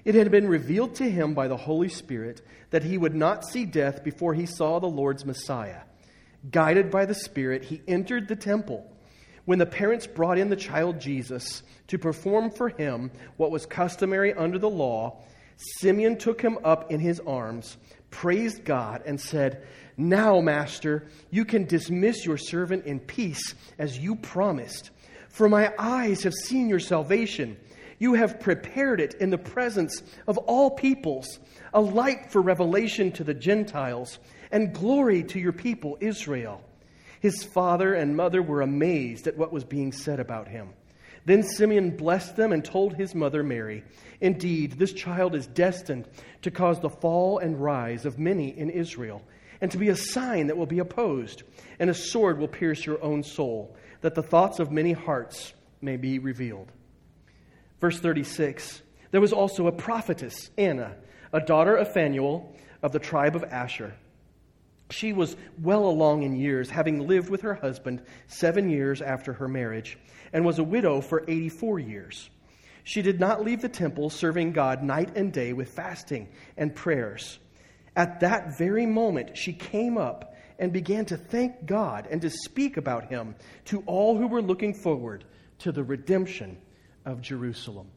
It 0.04 0.14
had 0.14 0.30
been 0.30 0.46
revealed 0.46 0.94
to 0.94 1.10
him 1.10 1.34
by 1.34 1.48
the 1.48 1.56
Holy 1.56 1.88
Spirit 1.88 2.42
that 2.70 2.84
he 2.84 2.96
would 2.96 3.16
not 3.16 3.44
see 3.44 3.64
death 3.64 4.04
before 4.04 4.34
he 4.34 4.46
saw 4.46 4.78
the 4.78 4.86
Lord's 4.86 5.26
Messiah. 5.26 5.80
Guided 6.48 6.92
by 6.92 7.06
the 7.06 7.14
Spirit, 7.14 7.64
he 7.64 7.82
entered 7.88 8.28
the 8.28 8.36
temple. 8.36 8.88
When 9.44 9.58
the 9.58 9.66
parents 9.66 10.06
brought 10.06 10.38
in 10.38 10.48
the 10.48 10.56
child 10.56 11.00
Jesus 11.00 11.62
to 11.88 11.98
perform 11.98 12.50
for 12.50 12.70
him 12.70 13.10
what 13.36 13.50
was 13.50 13.66
customary 13.66 14.32
under 14.32 14.58
the 14.58 14.70
law, 14.70 15.22
Simeon 15.78 16.16
took 16.16 16.40
him 16.40 16.58
up 16.64 16.90
in 16.90 17.00
his 17.00 17.20
arms, 17.20 17.76
praised 18.10 18.64
God, 18.64 19.02
and 19.04 19.20
said, 19.20 19.66
Now, 19.96 20.40
Master, 20.40 21.06
you 21.30 21.44
can 21.44 21.64
dismiss 21.64 22.24
your 22.24 22.38
servant 22.38 22.86
in 22.86 23.00
peace 23.00 23.54
as 23.78 23.98
you 23.98 24.16
promised. 24.16 24.90
For 25.28 25.48
my 25.48 25.72
eyes 25.78 26.22
have 26.22 26.32
seen 26.32 26.68
your 26.68 26.80
salvation. 26.80 27.56
You 27.98 28.14
have 28.14 28.40
prepared 28.40 29.00
it 29.00 29.14
in 29.14 29.30
the 29.30 29.38
presence 29.38 30.02
of 30.26 30.38
all 30.38 30.70
peoples, 30.70 31.38
a 31.72 31.80
light 31.80 32.30
for 32.30 32.40
revelation 32.40 33.12
to 33.12 33.24
the 33.24 33.34
Gentiles, 33.34 34.18
and 34.50 34.72
glory 34.72 35.22
to 35.24 35.38
your 35.38 35.52
people, 35.52 35.98
Israel. 36.00 36.62
His 37.24 37.42
father 37.42 37.94
and 37.94 38.14
mother 38.14 38.42
were 38.42 38.60
amazed 38.60 39.26
at 39.26 39.38
what 39.38 39.50
was 39.50 39.64
being 39.64 39.92
said 39.92 40.20
about 40.20 40.46
him. 40.46 40.74
Then 41.24 41.42
Simeon 41.42 41.96
blessed 41.96 42.36
them 42.36 42.52
and 42.52 42.62
told 42.62 42.96
his 42.96 43.14
mother 43.14 43.42
Mary, 43.42 43.82
Indeed, 44.20 44.72
this 44.72 44.92
child 44.92 45.34
is 45.34 45.46
destined 45.46 46.06
to 46.42 46.50
cause 46.50 46.80
the 46.80 46.90
fall 46.90 47.38
and 47.38 47.58
rise 47.58 48.04
of 48.04 48.18
many 48.18 48.50
in 48.50 48.68
Israel, 48.68 49.22
and 49.62 49.70
to 49.70 49.78
be 49.78 49.88
a 49.88 49.96
sign 49.96 50.48
that 50.48 50.58
will 50.58 50.66
be 50.66 50.80
opposed, 50.80 51.44
and 51.78 51.88
a 51.88 51.94
sword 51.94 52.38
will 52.38 52.46
pierce 52.46 52.84
your 52.84 53.02
own 53.02 53.22
soul, 53.22 53.74
that 54.02 54.14
the 54.14 54.22
thoughts 54.22 54.58
of 54.58 54.70
many 54.70 54.92
hearts 54.92 55.54
may 55.80 55.96
be 55.96 56.18
revealed. 56.18 56.70
Verse 57.80 57.98
36 58.00 58.82
There 59.12 59.22
was 59.22 59.32
also 59.32 59.66
a 59.66 59.72
prophetess, 59.72 60.50
Anna, 60.58 60.94
a 61.32 61.40
daughter 61.40 61.74
of 61.74 61.90
Phanuel 61.90 62.54
of 62.82 62.92
the 62.92 62.98
tribe 62.98 63.34
of 63.34 63.44
Asher. 63.44 63.94
She 64.94 65.12
was 65.12 65.36
well 65.60 65.86
along 65.86 66.22
in 66.22 66.36
years, 66.36 66.70
having 66.70 67.08
lived 67.08 67.28
with 67.28 67.40
her 67.42 67.54
husband 67.54 68.00
seven 68.28 68.70
years 68.70 69.02
after 69.02 69.32
her 69.32 69.48
marriage, 69.48 69.98
and 70.32 70.44
was 70.44 70.60
a 70.60 70.64
widow 70.64 71.00
for 71.00 71.24
84 71.26 71.80
years. 71.80 72.30
She 72.84 73.02
did 73.02 73.18
not 73.18 73.42
leave 73.42 73.60
the 73.60 73.68
temple, 73.68 74.08
serving 74.08 74.52
God 74.52 74.84
night 74.84 75.16
and 75.16 75.32
day 75.32 75.52
with 75.52 75.70
fasting 75.70 76.28
and 76.56 76.72
prayers. 76.76 77.40
At 77.96 78.20
that 78.20 78.56
very 78.56 78.86
moment, 78.86 79.36
she 79.36 79.52
came 79.52 79.98
up 79.98 80.36
and 80.60 80.72
began 80.72 81.06
to 81.06 81.16
thank 81.16 81.66
God 81.66 82.06
and 82.08 82.22
to 82.22 82.30
speak 82.30 82.76
about 82.76 83.08
him 83.08 83.34
to 83.66 83.82
all 83.86 84.16
who 84.16 84.28
were 84.28 84.42
looking 84.42 84.74
forward 84.74 85.24
to 85.58 85.72
the 85.72 85.82
redemption 85.82 86.56
of 87.04 87.20
Jerusalem. 87.20 87.88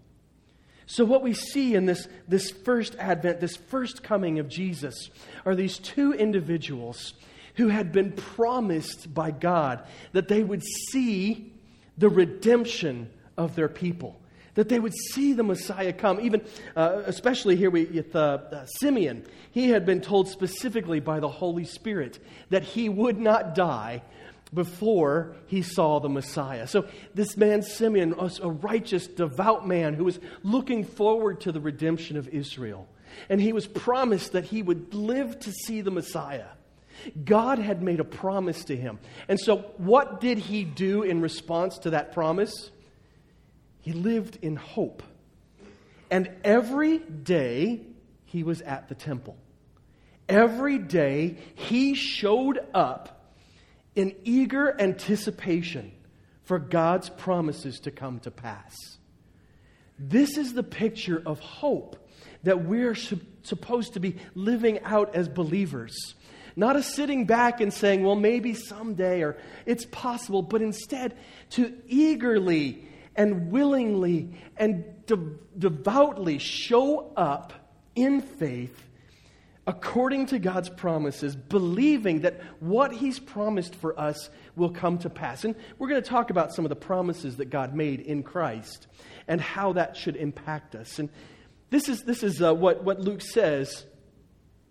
So, 0.89 1.03
what 1.03 1.21
we 1.21 1.33
see 1.33 1.75
in 1.75 1.85
this, 1.85 2.07
this 2.29 2.49
first 2.49 2.95
advent, 2.97 3.41
this 3.41 3.57
first 3.57 4.03
coming 4.03 4.39
of 4.39 4.47
Jesus, 4.47 5.09
are 5.45 5.53
these 5.53 5.77
two 5.77 6.13
individuals 6.13 7.13
who 7.55 7.67
had 7.67 7.91
been 7.91 8.13
promised 8.13 9.13
by 9.13 9.31
God 9.31 9.85
that 10.13 10.29
they 10.29 10.43
would 10.43 10.63
see 10.89 11.51
the 11.97 12.07
redemption 12.07 13.09
of 13.35 13.55
their 13.55 13.67
people, 13.67 14.17
that 14.57 14.69
they 14.69 14.79
would 14.79 14.93
see 15.11 15.33
the 15.33 15.43
Messiah 15.43 15.93
come. 15.93 16.19
Even, 16.19 16.41
uh, 16.75 17.03
especially 17.05 17.55
here 17.55 17.69
with 17.69 18.15
uh, 18.15 18.39
uh, 18.51 18.65
Simeon, 18.65 19.23
he 19.51 19.69
had 19.69 19.85
been 19.85 20.01
told 20.01 20.27
specifically 20.27 20.99
by 20.99 21.19
the 21.19 21.29
Holy 21.29 21.63
Spirit 21.63 22.17
that 22.49 22.63
he 22.63 22.89
would 22.89 23.19
not 23.19 23.53
die 23.53 24.01
before 24.51 25.35
he 25.45 25.61
saw 25.61 25.99
the 25.99 26.09
Messiah. 26.09 26.65
So, 26.65 26.87
this 27.13 27.37
man, 27.37 27.61
Simeon, 27.61 28.17
was 28.17 28.39
a 28.39 28.49
righteous, 28.49 29.05
devout 29.05 29.67
man 29.67 29.93
who 29.93 30.05
was 30.05 30.19
looking 30.41 30.83
forward 30.83 31.41
to 31.41 31.51
the 31.51 31.59
redemption 31.59 32.17
of 32.17 32.27
Israel. 32.29 32.87
And 33.29 33.39
he 33.39 33.53
was 33.53 33.67
promised 33.67 34.31
that 34.31 34.45
he 34.45 34.63
would 34.63 34.91
live 34.95 35.39
to 35.41 35.51
see 35.51 35.81
the 35.81 35.91
Messiah. 35.91 36.47
God 37.23 37.59
had 37.59 37.83
made 37.83 37.99
a 37.99 38.03
promise 38.03 38.63
to 38.65 38.75
him. 38.75 38.97
And 39.27 39.39
so, 39.39 39.57
what 39.77 40.19
did 40.19 40.39
he 40.39 40.63
do 40.63 41.03
in 41.03 41.21
response 41.21 41.77
to 41.79 41.91
that 41.91 42.11
promise? 42.11 42.71
He 43.87 43.93
lived 43.93 44.39
in 44.41 44.57
hope. 44.57 45.01
And 46.11 46.29
every 46.43 46.97
day 46.97 47.79
he 48.25 48.43
was 48.43 48.61
at 48.61 48.89
the 48.89 48.95
temple. 48.95 49.37
Every 50.27 50.77
day 50.77 51.37
he 51.55 51.95
showed 51.95 52.59
up 52.73 53.33
in 53.95 54.13
eager 54.25 54.75
anticipation 54.77 55.93
for 56.43 56.59
God's 56.59 57.07
promises 57.09 57.79
to 57.83 57.91
come 57.91 58.19
to 58.19 58.29
pass. 58.29 58.75
This 59.97 60.37
is 60.37 60.51
the 60.51 60.63
picture 60.63 61.23
of 61.25 61.39
hope 61.39 61.95
that 62.43 62.65
we're 62.65 62.93
supposed 62.93 63.93
to 63.93 64.01
be 64.01 64.17
living 64.35 64.81
out 64.83 65.15
as 65.15 65.29
believers. 65.29 65.95
Not 66.57 66.75
a 66.75 66.83
sitting 66.83 67.25
back 67.25 67.61
and 67.61 67.73
saying, 67.73 68.03
well, 68.03 68.17
maybe 68.17 68.53
someday 68.53 69.21
or 69.21 69.37
it's 69.65 69.85
possible, 69.85 70.41
but 70.41 70.61
instead 70.61 71.15
to 71.51 71.73
eagerly 71.87 72.83
and 73.17 73.51
willingly 73.51 74.29
and 74.55 74.85
de- 75.07 75.35
devoutly 75.57 76.37
show 76.37 77.11
up 77.17 77.51
in 77.95 78.21
faith 78.21 78.83
according 79.65 80.27
to 80.27 80.39
God's 80.39 80.69
promises, 80.69 81.35
believing 81.35 82.21
that 82.21 82.39
what 82.61 82.93
He's 82.93 83.19
promised 83.19 83.75
for 83.75 83.99
us 83.99 84.29
will 84.55 84.69
come 84.69 84.97
to 84.99 85.09
pass. 85.09 85.43
And 85.43 85.55
we're 85.77 85.89
going 85.89 86.01
to 86.01 86.09
talk 86.09 86.29
about 86.29 86.53
some 86.53 86.63
of 86.63 86.69
the 86.69 86.75
promises 86.75 87.35
that 87.37 87.49
God 87.49 87.75
made 87.75 87.99
in 87.99 88.23
Christ 88.23 88.87
and 89.27 89.41
how 89.41 89.73
that 89.73 89.97
should 89.97 90.15
impact 90.15 90.73
us. 90.73 90.99
And 90.99 91.09
this 91.69 91.89
is, 91.89 92.03
this 92.03 92.23
is 92.23 92.41
uh, 92.41 92.53
what, 92.55 92.83
what 92.83 93.01
Luke 93.01 93.21
says 93.21 93.85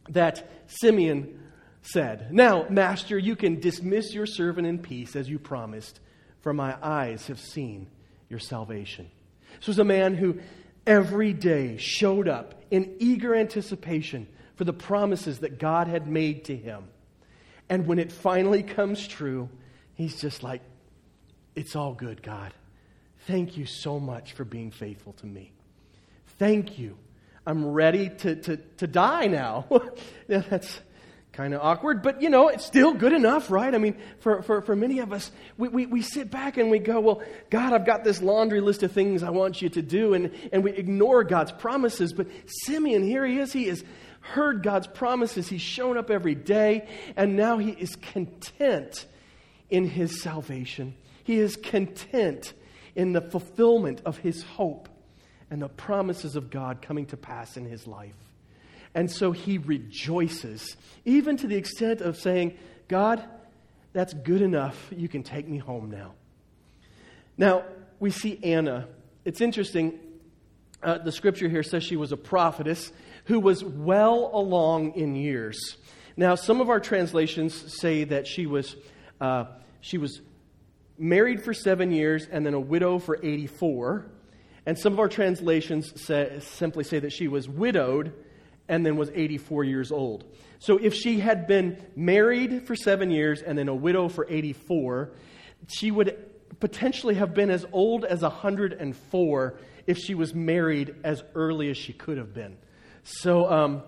that 0.09 0.49
Simeon 0.67 1.41
said. 1.83 2.33
Now, 2.33 2.67
Master, 2.71 3.19
you 3.19 3.37
can 3.37 3.61
dismiss 3.61 4.15
your 4.15 4.27
servant 4.27 4.67
in 4.67 4.79
peace 4.79 5.15
as 5.15 5.29
you 5.29 5.39
promised, 5.39 6.01
for 6.41 6.55
my 6.55 6.75
eyes 6.83 7.27
have 7.27 7.39
seen 7.39 7.89
your 8.29 8.39
salvation. 8.39 9.11
This 9.59 9.69
was 9.69 9.79
a 9.79 9.85
man 9.85 10.15
who 10.15 10.41
every 10.87 11.33
day 11.33 11.77
showed 11.77 12.29
up 12.29 12.55
in 12.71 12.97
eager 12.99 13.35
anticipation 13.35 14.27
for 14.57 14.65
the 14.65 14.73
promises 14.73 15.41
that 15.41 15.59
God 15.59 15.89
had 15.89 16.09
made 16.09 16.45
to 16.47 16.57
him. 16.57 16.85
And 17.69 17.87
when 17.87 17.99
it 17.99 18.13
finally 18.13 18.63
comes 18.63 19.07
true, 19.07 19.49
he's 19.95 20.21
just 20.21 20.43
like, 20.43 20.63
It's 21.55 21.75
all 21.75 21.95
good, 21.95 22.23
God. 22.23 22.53
Thank 23.27 23.57
you 23.57 23.67
so 23.67 23.99
much 23.99 24.33
for 24.35 24.45
being 24.45 24.71
faithful 24.71 25.13
to 25.15 25.27
me. 25.27 25.53
Thank 26.39 26.79
you. 26.79 26.97
I'm 27.47 27.67
ready 27.67 28.09
to, 28.09 28.37
to, 28.37 28.57
to 28.57 28.87
die 28.87 29.27
now. 29.27 29.67
that's 30.29 30.81
kind 31.37 31.53
of 31.53 31.61
awkward, 31.61 32.03
but 32.03 32.23
you 32.23 32.31
know, 32.31 32.49
it's 32.49 32.65
still 32.65 32.95
good 32.95 33.13
enough, 33.13 33.51
right? 33.51 33.75
I 33.75 33.79
mean, 33.79 33.97
for, 34.21 34.41
for, 34.41 34.63
for 34.63 34.75
many 34.75 35.01
of 35.01 35.13
us, 35.13 35.31
we, 35.59 35.69
we, 35.69 35.87
we 35.87 36.01
sit 36.01 36.31
back 36.31 36.57
and 36.57 36.71
we 36.71 36.79
go, 36.79 36.99
Well, 36.99 37.23
God, 37.51 37.75
I've 37.75 37.85
got 37.85 38.05
this 38.05 38.23
laundry 38.23 38.63
list 38.63 38.83
of 38.83 38.93
things 38.93 39.23
I 39.23 39.31
want 39.31 39.61
you 39.61 39.69
to 39.69 39.83
do, 39.83 40.15
and, 40.15 40.33
and 40.51 40.65
we 40.65 40.73
ignore 40.73 41.25
God's 41.25 41.53
promises. 41.53 42.15
But 42.15 42.29
Simeon, 42.47 43.05
here 43.05 43.27
he 43.27 43.39
is, 43.39 43.53
he 43.53 43.67
has 43.67 43.85
heard 44.21 44.63
God's 44.63 44.87
promises. 44.87 45.47
He's 45.47 45.61
shown 45.61 45.99
up 45.99 46.11
every 46.11 46.35
day, 46.35 46.89
and 47.17 47.37
now 47.37 47.59
he 47.59 47.71
is 47.71 47.97
content 47.97 49.05
in 49.69 49.85
his 49.87 50.23
salvation. 50.23 50.95
He 51.23 51.39
is 51.39 51.57
content 51.57 52.55
in 52.95 53.13
the 53.13 53.21
fulfillment 53.21 54.01
of 54.07 54.17
his 54.17 54.43
hope 54.43 54.89
and 55.51 55.61
the 55.61 55.69
promises 55.69 56.35
of 56.35 56.49
God 56.51 56.81
coming 56.81 57.05
to 57.07 57.17
pass 57.19 57.59
in 57.59 57.67
his 57.67 57.87
life. 57.87 58.17
And 58.97 59.11
so 59.11 59.31
he 59.31 59.59
rejoices, 59.59 60.75
even 61.05 61.37
to 61.37 61.47
the 61.47 61.55
extent 61.55 62.01
of 62.01 62.17
saying, 62.17 62.57
God, 62.89 63.23
that's 63.93 64.15
good 64.15 64.41
enough. 64.41 64.91
You 64.91 65.07
can 65.07 65.23
take 65.23 65.47
me 65.47 65.59
home 65.59 65.91
now. 65.91 66.15
Now, 67.37 67.65
we 68.01 68.11
see 68.11 68.41
Anna. 68.43 68.89
It's 69.27 69.43
interesting. 69.43 69.99
Uh, 70.83 70.97
the 70.97 71.13
scripture 71.13 71.47
here 71.47 71.63
says 71.63 71.85
she 71.85 71.97
was 71.97 72.11
a 72.11 72.17
prophetess 72.17 72.91
who 73.27 73.39
was 73.39 73.63
well 73.63 74.31
along 74.33 74.95
in 74.95 75.15
years. 75.15 75.77
Now, 76.17 76.35
some 76.35 76.63
of 76.63 76.71
our 76.71 76.81
translations 76.81 77.79
say 77.79 78.05
that 78.05 78.27
she 78.27 78.47
was, 78.47 78.77
uh, 79.21 79.45
she 79.83 79.99
was 79.99 80.23
married 80.97 81.43
for 81.43 81.53
seven 81.53 81.93
years 81.93 82.27
and 82.33 82.47
then 82.47 82.55
a 82.55 82.61
widow 82.61 82.99
for 82.99 83.19
84. 83.23 84.07
And 84.65 84.79
some 84.79 84.95
of 84.95 84.99
our 84.99 85.09
translations 85.09 86.01
say, 86.01 86.39
simply 86.41 86.83
say 86.83 86.99
that 87.01 87.13
she 87.13 87.29
was 87.29 87.47
widowed 87.47 88.15
and 88.69 88.85
then 88.85 88.97
was 88.97 89.11
84 89.15 89.65
years 89.65 89.93
old. 89.93 90.25
So 90.59 90.79
if 90.79 90.95
she 90.95 91.21
had 91.21 91.47
been 91.47 91.79
married 91.95 92.67
for 92.67 92.75
seven 92.75 93.11
years 93.11 93.43
and 93.43 93.59
then 93.59 93.69
a 93.69 93.75
widow 93.75 94.09
for 94.09 94.27
84, 94.29 95.13
she 95.69 95.91
would 95.91 96.17
potentially 96.61 97.15
have 97.15 97.35
been 97.35 97.51
as 97.51 97.67
old 97.73 98.05
as 98.05 98.23
104 98.23 99.59
if 99.87 99.99
she 99.99 100.15
was 100.15 100.35
married 100.35 100.95
as 101.05 101.23
early 101.35 101.71
as 101.71 101.77
she 101.77 101.93
could 101.93 102.19
have 102.19 102.33
been. 102.33 102.57
So 103.05 103.51
um, 103.51 103.83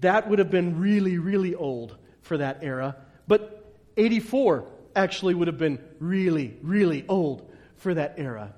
that 0.00 0.28
would 0.28 0.38
have 0.38 0.50
been 0.50 0.80
really, 0.80 1.18
really 1.18 1.54
old 1.54 1.96
for 2.22 2.38
that 2.38 2.60
era. 2.62 2.96
But 3.26 3.74
84 3.96 4.66
actually 4.94 5.34
would 5.34 5.48
have 5.48 5.58
been 5.58 5.78
really, 5.98 6.56
really 6.62 7.04
old 7.08 7.50
for 7.76 7.94
that 7.94 8.14
era. 8.16 8.54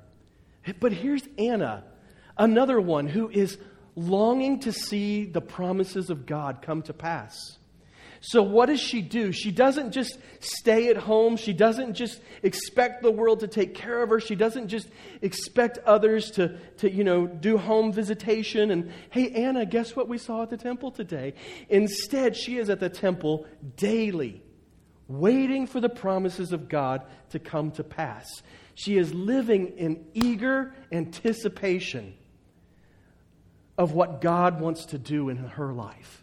But 0.79 0.93
here's 0.93 1.23
Anna, 1.39 1.85
another 2.37 2.81
one 2.81 3.07
who 3.07 3.29
is 3.31 3.59
longing 3.97 4.61
to 4.61 4.73
see 4.73 5.25
the 5.25 5.41
promises 5.41 6.11
of 6.11 6.27
God 6.27 6.63
come 6.63 6.83
to 6.83 6.93
pass. 6.93 7.37
So, 8.23 8.43
what 8.43 8.67
does 8.67 8.81
she 8.81 9.01
do? 9.01 9.33
She 9.33 9.51
doesn't 9.51 9.93
just 9.93 10.19
stay 10.41 10.89
at 10.89 10.99
home. 10.99 11.39
She 11.39 11.55
doesn't 11.55 11.95
just 11.95 12.21
expect 12.43 13.03
the 13.03 13.11
world 13.11 13.41
to 13.41 13.49
take 13.49 13.75
care 13.75 14.03
of 14.03 14.11
her. 14.11 14.21
She 14.21 14.35
doesn't 14.35 14.69
just 14.69 14.89
expect 15.23 15.79
others 15.79 16.31
to, 16.33 16.59
to 16.79 16.91
you 16.91 17.03
know, 17.03 17.27
do 17.27 17.57
home 17.57 17.95
visitation 17.95 18.71
and, 18.71 18.93
hey, 19.09 19.31
Anna, 19.31 19.65
guess 19.65 19.97
what 19.97 20.07
we 20.07 20.19
saw 20.19 20.43
at 20.43 20.51
the 20.51 20.59
temple 20.59 20.91
today? 20.91 21.33
Instead, 21.71 22.37
she 22.37 22.59
is 22.59 22.69
at 22.69 22.79
the 22.79 22.91
temple 22.91 23.47
daily, 23.77 24.43
waiting 25.09 25.67
for 25.67 25.81
the 25.81 25.89
promises 25.89 26.53
of 26.53 26.69
God 26.69 27.03
to 27.31 27.39
come 27.39 27.71
to 27.73 27.85
pass. 27.85 28.29
She 28.75 28.99
is 28.99 29.15
living 29.15 29.79
in 29.79 30.05
eager 30.13 30.75
anticipation 30.93 32.15
of 33.81 33.95
what 33.95 34.21
God 34.21 34.61
wants 34.61 34.85
to 34.87 34.99
do 34.99 35.31
in 35.31 35.39
her 35.39 35.73
life. 35.73 36.23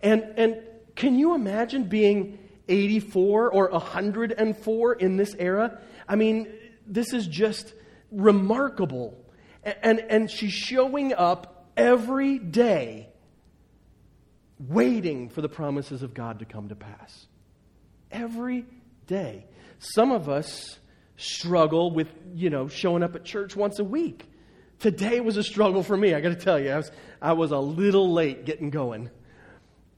And, 0.00 0.22
and 0.38 0.62
can 0.96 1.18
you 1.18 1.34
imagine 1.34 1.84
being 1.84 2.38
84 2.66 3.52
or 3.52 3.68
104 3.68 4.92
in 4.94 5.16
this 5.18 5.36
era? 5.38 5.78
I 6.08 6.16
mean, 6.16 6.48
this 6.86 7.12
is 7.12 7.26
just 7.26 7.74
remarkable. 8.10 9.22
And, 9.82 10.00
and 10.00 10.30
she's 10.30 10.54
showing 10.54 11.12
up 11.12 11.68
every 11.76 12.38
day 12.38 13.10
waiting 14.58 15.28
for 15.28 15.42
the 15.42 15.48
promises 15.50 16.02
of 16.02 16.14
God 16.14 16.38
to 16.38 16.46
come 16.46 16.70
to 16.70 16.74
pass. 16.74 17.26
Every 18.10 18.64
day. 19.06 19.44
Some 19.78 20.10
of 20.10 20.30
us 20.30 20.78
struggle 21.18 21.90
with, 21.90 22.08
you 22.34 22.48
know, 22.48 22.68
showing 22.68 23.02
up 23.02 23.14
at 23.14 23.26
church 23.26 23.54
once 23.54 23.78
a 23.78 23.84
week. 23.84 24.29
Today 24.80 25.20
was 25.20 25.36
a 25.36 25.42
struggle 25.42 25.82
for 25.82 25.94
me, 25.94 26.14
I 26.14 26.22
got 26.22 26.30
to 26.30 26.34
tell 26.34 26.58
you. 26.58 26.70
I 26.70 26.76
was, 26.78 26.90
I 27.20 27.32
was 27.34 27.50
a 27.50 27.58
little 27.58 28.10
late 28.12 28.46
getting 28.46 28.70
going. 28.70 29.10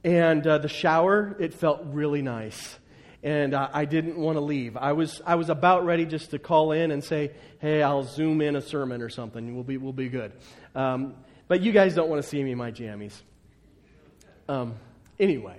And 0.02 0.44
uh, 0.44 0.58
the 0.58 0.68
shower, 0.68 1.36
it 1.38 1.54
felt 1.54 1.82
really 1.84 2.20
nice. 2.20 2.78
And 3.22 3.54
uh, 3.54 3.68
I 3.72 3.84
didn't 3.84 4.18
want 4.18 4.36
to 4.36 4.40
leave. 4.40 4.76
I 4.76 4.92
was, 4.94 5.22
I 5.24 5.36
was 5.36 5.48
about 5.48 5.84
ready 5.84 6.04
just 6.04 6.32
to 6.32 6.40
call 6.40 6.72
in 6.72 6.90
and 6.90 7.04
say, 7.04 7.30
hey, 7.60 7.80
I'll 7.80 8.02
zoom 8.02 8.40
in 8.40 8.56
a 8.56 8.60
sermon 8.60 9.02
or 9.02 9.08
something. 9.08 9.54
We'll 9.54 9.62
be, 9.62 9.76
we'll 9.76 9.92
be 9.92 10.08
good. 10.08 10.32
Um, 10.74 11.14
but 11.46 11.62
you 11.62 11.70
guys 11.70 11.94
don't 11.94 12.08
want 12.08 12.20
to 12.20 12.28
see 12.28 12.42
me 12.42 12.50
in 12.50 12.58
my 12.58 12.72
jammies. 12.72 13.14
Um, 14.48 14.74
anyway. 15.20 15.58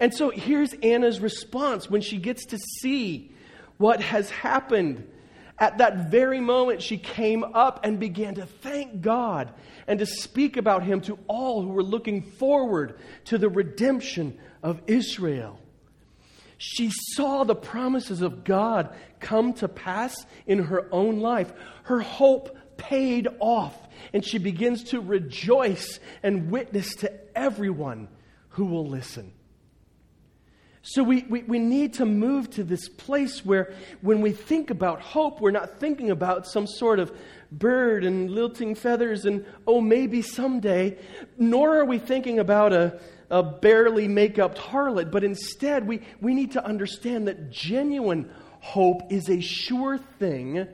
And 0.00 0.12
so 0.12 0.30
here's 0.30 0.72
Anna's 0.72 1.20
response 1.20 1.88
when 1.88 2.00
she 2.00 2.18
gets 2.18 2.46
to 2.46 2.58
see 2.80 3.30
what 3.76 4.02
has 4.02 4.28
happened. 4.30 5.08
At 5.60 5.76
that 5.78 6.10
very 6.10 6.40
moment, 6.40 6.82
she 6.82 6.96
came 6.96 7.44
up 7.44 7.80
and 7.84 8.00
began 8.00 8.36
to 8.36 8.46
thank 8.46 9.02
God 9.02 9.52
and 9.86 9.98
to 9.98 10.06
speak 10.06 10.56
about 10.56 10.82
him 10.82 11.02
to 11.02 11.18
all 11.26 11.60
who 11.62 11.68
were 11.68 11.82
looking 11.82 12.22
forward 12.22 12.98
to 13.26 13.36
the 13.36 13.50
redemption 13.50 14.38
of 14.62 14.80
Israel. 14.86 15.60
She 16.56 16.90
saw 17.12 17.44
the 17.44 17.54
promises 17.54 18.22
of 18.22 18.42
God 18.42 18.94
come 19.18 19.52
to 19.54 19.68
pass 19.68 20.14
in 20.46 20.64
her 20.64 20.88
own 20.92 21.20
life. 21.20 21.52
Her 21.84 22.00
hope 22.00 22.56
paid 22.78 23.28
off, 23.38 23.76
and 24.14 24.24
she 24.24 24.38
begins 24.38 24.84
to 24.84 25.00
rejoice 25.00 26.00
and 26.22 26.50
witness 26.50 26.94
to 26.96 27.12
everyone 27.36 28.08
who 28.50 28.64
will 28.64 28.86
listen. 28.86 29.32
So 30.82 31.02
we, 31.02 31.24
we, 31.28 31.42
we 31.42 31.58
need 31.58 31.94
to 31.94 32.06
move 32.06 32.50
to 32.50 32.64
this 32.64 32.88
place 32.88 33.44
where 33.44 33.74
when 34.00 34.22
we 34.22 34.32
think 34.32 34.70
about 34.70 35.00
hope, 35.00 35.40
we're 35.40 35.50
not 35.50 35.78
thinking 35.78 36.10
about 36.10 36.46
some 36.46 36.66
sort 36.66 36.98
of 36.98 37.12
bird 37.52 38.02
and 38.02 38.30
lilting 38.30 38.74
feathers 38.74 39.26
and, 39.26 39.44
oh, 39.66 39.80
maybe 39.80 40.22
someday. 40.22 40.96
Nor 41.36 41.80
are 41.80 41.84
we 41.84 41.98
thinking 41.98 42.38
about 42.38 42.72
a, 42.72 42.98
a 43.30 43.42
barely 43.42 44.08
make 44.08 44.38
up 44.38 44.56
harlot, 44.56 45.10
but 45.10 45.22
instead 45.22 45.86
we, 45.86 46.00
we 46.20 46.34
need 46.34 46.52
to 46.52 46.64
understand 46.64 47.28
that 47.28 47.50
genuine 47.50 48.30
hope 48.60 49.12
is 49.12 49.28
a 49.28 49.40
sure 49.40 49.98
thing 49.98 50.66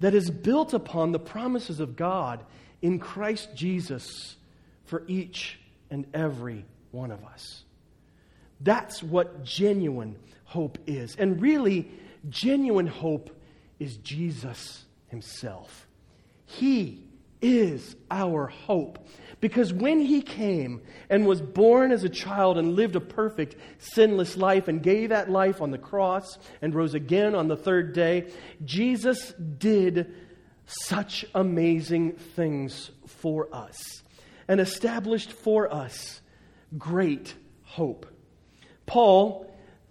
that 0.00 0.14
is 0.14 0.30
built 0.30 0.72
upon 0.72 1.12
the 1.12 1.18
promises 1.18 1.80
of 1.80 1.94
God 1.94 2.44
in 2.80 2.98
Christ 2.98 3.50
Jesus 3.54 4.36
for 4.84 5.02
each 5.06 5.58
and 5.90 6.06
every 6.14 6.64
one 6.90 7.10
of 7.10 7.22
us. 7.24 7.62
That's 8.60 9.02
what 9.02 9.44
genuine 9.44 10.16
hope 10.44 10.78
is. 10.86 11.16
And 11.16 11.40
really, 11.40 11.90
genuine 12.28 12.86
hope 12.86 13.30
is 13.78 13.96
Jesus 13.98 14.84
Himself. 15.08 15.86
He 16.46 17.06
is 17.42 17.96
our 18.10 18.46
hope. 18.46 19.06
Because 19.40 19.72
when 19.72 20.00
he 20.00 20.22
came 20.22 20.82
and 21.10 21.26
was 21.26 21.40
born 21.40 21.92
as 21.92 22.04
a 22.04 22.08
child 22.08 22.56
and 22.56 22.74
lived 22.74 22.96
a 22.96 23.00
perfect, 23.00 23.56
sinless 23.78 24.36
life 24.36 24.68
and 24.68 24.82
gave 24.82 25.10
that 25.10 25.30
life 25.30 25.60
on 25.60 25.70
the 25.70 25.78
cross 25.78 26.38
and 26.62 26.74
rose 26.74 26.94
again 26.94 27.34
on 27.34 27.48
the 27.48 27.56
third 27.56 27.92
day, 27.92 28.30
Jesus 28.64 29.32
did 29.32 30.14
such 30.66 31.24
amazing 31.34 32.12
things 32.12 32.90
for 33.06 33.54
us 33.54 34.02
and 34.48 34.60
established 34.60 35.32
for 35.32 35.72
us 35.72 36.20
great 36.78 37.34
hope. 37.62 38.06
Paul 38.86 39.46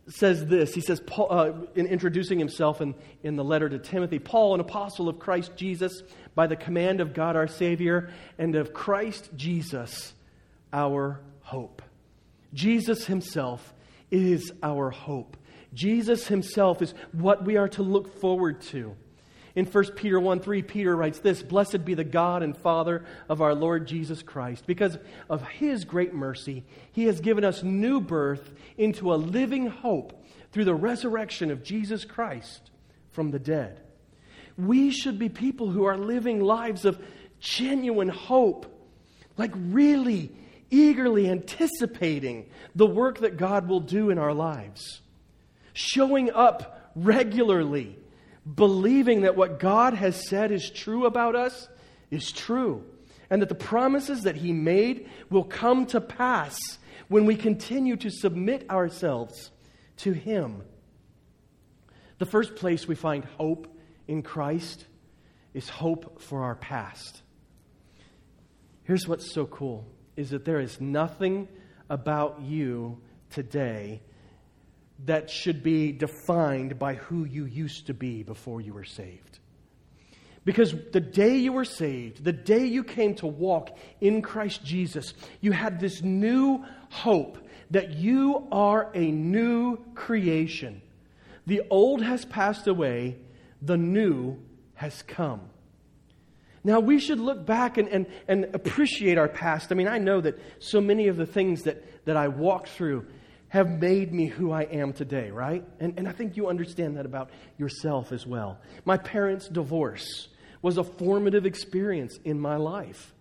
says 0.08 0.46
this. 0.46 0.74
He 0.74 0.82
says, 0.82 1.00
Paul, 1.00 1.28
uh, 1.30 1.52
in 1.76 1.88
introducing 1.88 2.40
himself 2.40 2.82
in, 2.82 2.96
in 3.24 3.36
the 3.36 3.44
letter 3.44 3.68
to 3.70 3.80
Timothy, 3.80 4.20
Paul, 4.20 4.54
an 4.54 4.60
apostle 4.60 5.10
of 5.10 5.20
Christ 5.20 5.52
Jesus, 5.56 6.04
by 6.36 6.48
the 6.48 6.56
command 6.56 7.02
of 7.02 7.14
God 7.14 7.36
our 7.36 7.48
Savior, 7.48 8.10
and 8.38 8.56
of 8.56 8.74
Christ 8.74 9.30
Jesus, 9.36 10.14
our 10.72 11.22
hope. 11.42 11.82
Jesus 12.54 13.06
himself 13.06 13.74
is 14.12 14.52
our 14.62 14.90
hope. 14.90 15.38
Jesus 15.74 16.28
himself 16.28 16.82
is 16.82 16.94
what 17.12 17.44
we 17.44 17.58
are 17.58 17.68
to 17.70 17.84
look 17.84 18.20
forward 18.20 18.62
to. 18.62 18.96
In 19.56 19.66
1 19.66 19.84
Peter 19.96 20.20
1 20.20 20.42
3, 20.42 20.62
Peter 20.64 20.96
writes 20.96 21.20
this 21.20 21.42
Blessed 21.42 21.86
be 21.86 21.94
the 21.94 22.04
God 22.04 22.44
and 22.44 22.58
Father 22.58 23.06
of 23.30 23.42
our 23.42 23.56
Lord 23.56 23.88
Jesus 23.88 24.22
Christ. 24.22 24.68
Because 24.68 24.98
of 25.30 25.48
his 25.48 25.86
great 25.86 26.14
mercy, 26.14 26.66
he 26.92 27.06
has 27.06 27.22
given 27.22 27.46
us 27.46 27.64
new 27.64 28.02
birth 28.02 28.54
into 28.78 29.14
a 29.14 29.16
living 29.16 29.68
hope 29.68 30.22
through 30.52 30.66
the 30.66 30.76
resurrection 30.76 31.52
of 31.52 31.64
Jesus 31.64 32.04
Christ 32.04 32.70
from 33.12 33.32
the 33.32 33.40
dead. 33.40 33.80
We 34.58 34.92
should 34.92 35.18
be 35.18 35.30
people 35.30 35.70
who 35.70 35.86
are 35.86 35.98
living 35.98 36.42
lives 36.42 36.84
of 36.84 37.02
genuine 37.40 38.10
hope, 38.10 38.66
like 39.38 39.52
really 39.56 40.32
eagerly 40.70 41.30
anticipating 41.30 42.50
the 42.74 42.86
work 42.86 43.20
that 43.20 43.38
God 43.38 43.70
will 43.70 43.80
do 43.80 44.10
in 44.10 44.18
our 44.18 44.34
lives, 44.34 45.02
showing 45.74 46.32
up 46.32 46.92
regularly 46.96 47.98
believing 48.54 49.22
that 49.22 49.36
what 49.36 49.60
God 49.60 49.94
has 49.94 50.28
said 50.28 50.52
is 50.52 50.70
true 50.70 51.06
about 51.06 51.36
us 51.36 51.68
is 52.12 52.32
true, 52.32 52.84
and 53.30 53.42
that 53.42 53.50
the 53.50 53.56
promises 53.56 54.24
that 54.24 54.36
He 54.36 54.54
made 54.54 55.10
will 55.30 55.44
come 55.44 55.86
to 55.88 56.00
pass 56.00 56.58
when 57.08 57.26
we 57.26 57.36
continue 57.36 57.96
to 57.98 58.10
submit 58.10 58.70
ourselves 58.70 59.52
to 59.98 60.14
Him. 60.14 60.64
The 62.18 62.26
first 62.26 62.56
place 62.56 62.88
we 62.88 62.96
find 62.96 63.26
hope 63.26 63.68
in 64.08 64.22
Christ 64.22 64.86
is 65.54 65.68
hope 65.68 66.22
for 66.22 66.44
our 66.44 66.56
past. 66.56 67.22
Here's 68.84 69.08
what's 69.08 69.34
so 69.34 69.46
cool 69.46 69.88
is 70.16 70.30
that 70.30 70.46
there 70.46 70.60
is 70.60 70.80
nothing 70.80 71.48
about 71.90 72.42
you 72.42 73.02
today 73.32 74.02
that 75.06 75.30
should 75.30 75.62
be 75.62 75.92
defined 75.92 76.80
by 76.80 76.96
who 76.96 77.26
you 77.26 77.46
used 77.46 77.88
to 77.88 77.94
be 77.94 78.24
before 78.24 78.62
you 78.62 78.74
were 78.74 78.86
saved. 78.86 79.40
Because 80.46 80.76
the 80.92 81.00
day 81.00 81.38
you 81.38 81.52
were 81.52 81.66
saved, 81.66 82.24
the 82.24 82.32
day 82.32 82.66
you 82.66 82.84
came 82.84 83.16
to 83.16 83.28
walk 83.28 83.76
in 84.00 84.22
Christ 84.22 84.64
Jesus, 84.64 85.14
you 85.42 85.52
had 85.52 85.80
this 85.80 86.02
new 86.02 86.64
hope 86.90 87.40
that 87.72 87.94
you 87.96 88.48
are 88.52 88.92
a 88.94 89.12
new 89.12 89.78
creation. 89.96 90.82
The 91.48 91.64
old 91.70 92.04
has 92.04 92.26
passed 92.26 92.68
away, 92.68 93.18
the 93.62 93.78
new 93.78 94.38
has 94.76 95.02
come. 95.02 95.42
Now, 96.64 96.80
we 96.80 97.00
should 97.00 97.20
look 97.20 97.46
back 97.46 97.78
and, 97.78 97.88
and, 97.90 98.08
and 98.28 98.46
appreciate 98.56 99.18
our 99.20 99.28
past. 99.28 99.72
I 99.72 99.76
mean, 99.76 99.88
I 99.88 100.00
know 100.00 100.22
that 100.22 100.40
so 100.60 100.82
many 100.82 101.08
of 101.08 101.18
the 101.18 101.26
things 101.26 101.64
that, 101.64 102.06
that 102.06 102.18
I 102.18 102.28
walked 102.28 102.70
through 102.70 103.06
have 103.56 103.80
made 103.80 104.14
me 104.14 104.26
who 104.26 104.52
I 104.52 104.64
am 104.64 104.92
today, 104.92 105.32
right? 105.32 105.64
And, 105.80 105.94
and 105.98 106.10
I 106.10 106.12
think 106.12 106.36
you 106.36 106.50
understand 106.50 106.98
that 106.98 107.06
about 107.06 107.30
yourself 107.58 108.12
as 108.12 108.28
well. 108.28 108.60
My 108.84 108.98
parents' 108.98 109.48
divorce 109.48 110.28
was 110.62 110.78
a 110.78 110.84
formative 110.84 111.46
experience 111.46 112.20
in 112.26 112.38
my 112.38 112.58
life, 112.58 113.14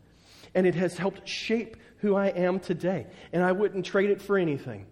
and 0.53 0.67
it 0.67 0.75
has 0.75 0.99
helped 0.99 1.29
shape 1.29 1.77
who 1.99 2.17
I 2.17 2.31
am 2.31 2.59
today. 2.59 3.07
And 3.33 3.45
I 3.45 3.53
wouldn't 3.53 3.87
trade 3.87 4.11
it 4.11 4.21
for 4.21 4.37
anything. 4.37 4.87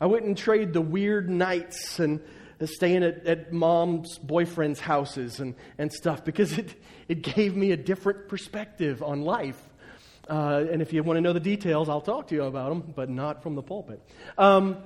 I 0.00 0.06
wouldn't 0.06 0.36
trade 0.36 0.72
the 0.72 0.80
weird 0.80 1.30
nights 1.30 2.00
and 2.00 2.20
staying 2.64 3.04
at, 3.04 3.24
at 3.24 3.52
mom's 3.52 4.18
boyfriend's 4.18 4.80
houses 4.80 5.38
and, 5.38 5.54
and 5.78 5.92
stuff 5.92 6.24
because 6.24 6.58
it, 6.58 6.74
it 7.06 7.22
gave 7.22 7.54
me 7.54 7.70
a 7.70 7.76
different 7.76 8.26
perspective 8.26 9.00
on 9.00 9.22
life. 9.22 9.62
Uh, 10.28 10.64
and 10.70 10.80
if 10.80 10.92
you 10.92 11.02
want 11.02 11.16
to 11.16 11.20
know 11.20 11.32
the 11.32 11.40
details, 11.40 11.88
I'll 11.88 12.00
talk 12.00 12.28
to 12.28 12.34
you 12.34 12.44
about 12.44 12.68
them, 12.68 12.92
but 12.94 13.10
not 13.10 13.42
from 13.42 13.54
the 13.54 13.62
pulpit. 13.62 14.00
Um, 14.38 14.78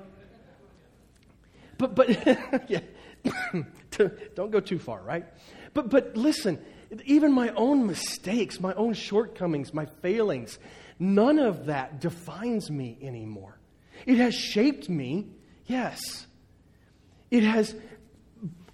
but, 1.77 1.95
but 1.95 2.07
don't 4.35 4.51
go 4.51 4.59
too 4.59 4.79
far, 4.79 5.01
right? 5.01 5.25
But, 5.73 5.89
but 5.89 6.17
listen, 6.17 6.59
even 7.05 7.31
my 7.33 7.49
own 7.49 7.85
mistakes, 7.87 8.59
my 8.59 8.73
own 8.73 8.93
shortcomings, 8.93 9.73
my 9.73 9.85
failings, 10.01 10.57
none 10.99 11.39
of 11.39 11.67
that 11.67 11.99
defines 11.99 12.71
me 12.71 12.97
anymore. 13.01 13.57
It 14.05 14.17
has 14.17 14.33
shaped 14.33 14.89
me, 14.89 15.27
yes. 15.65 16.27
It 17.29 17.43
has 17.43 17.75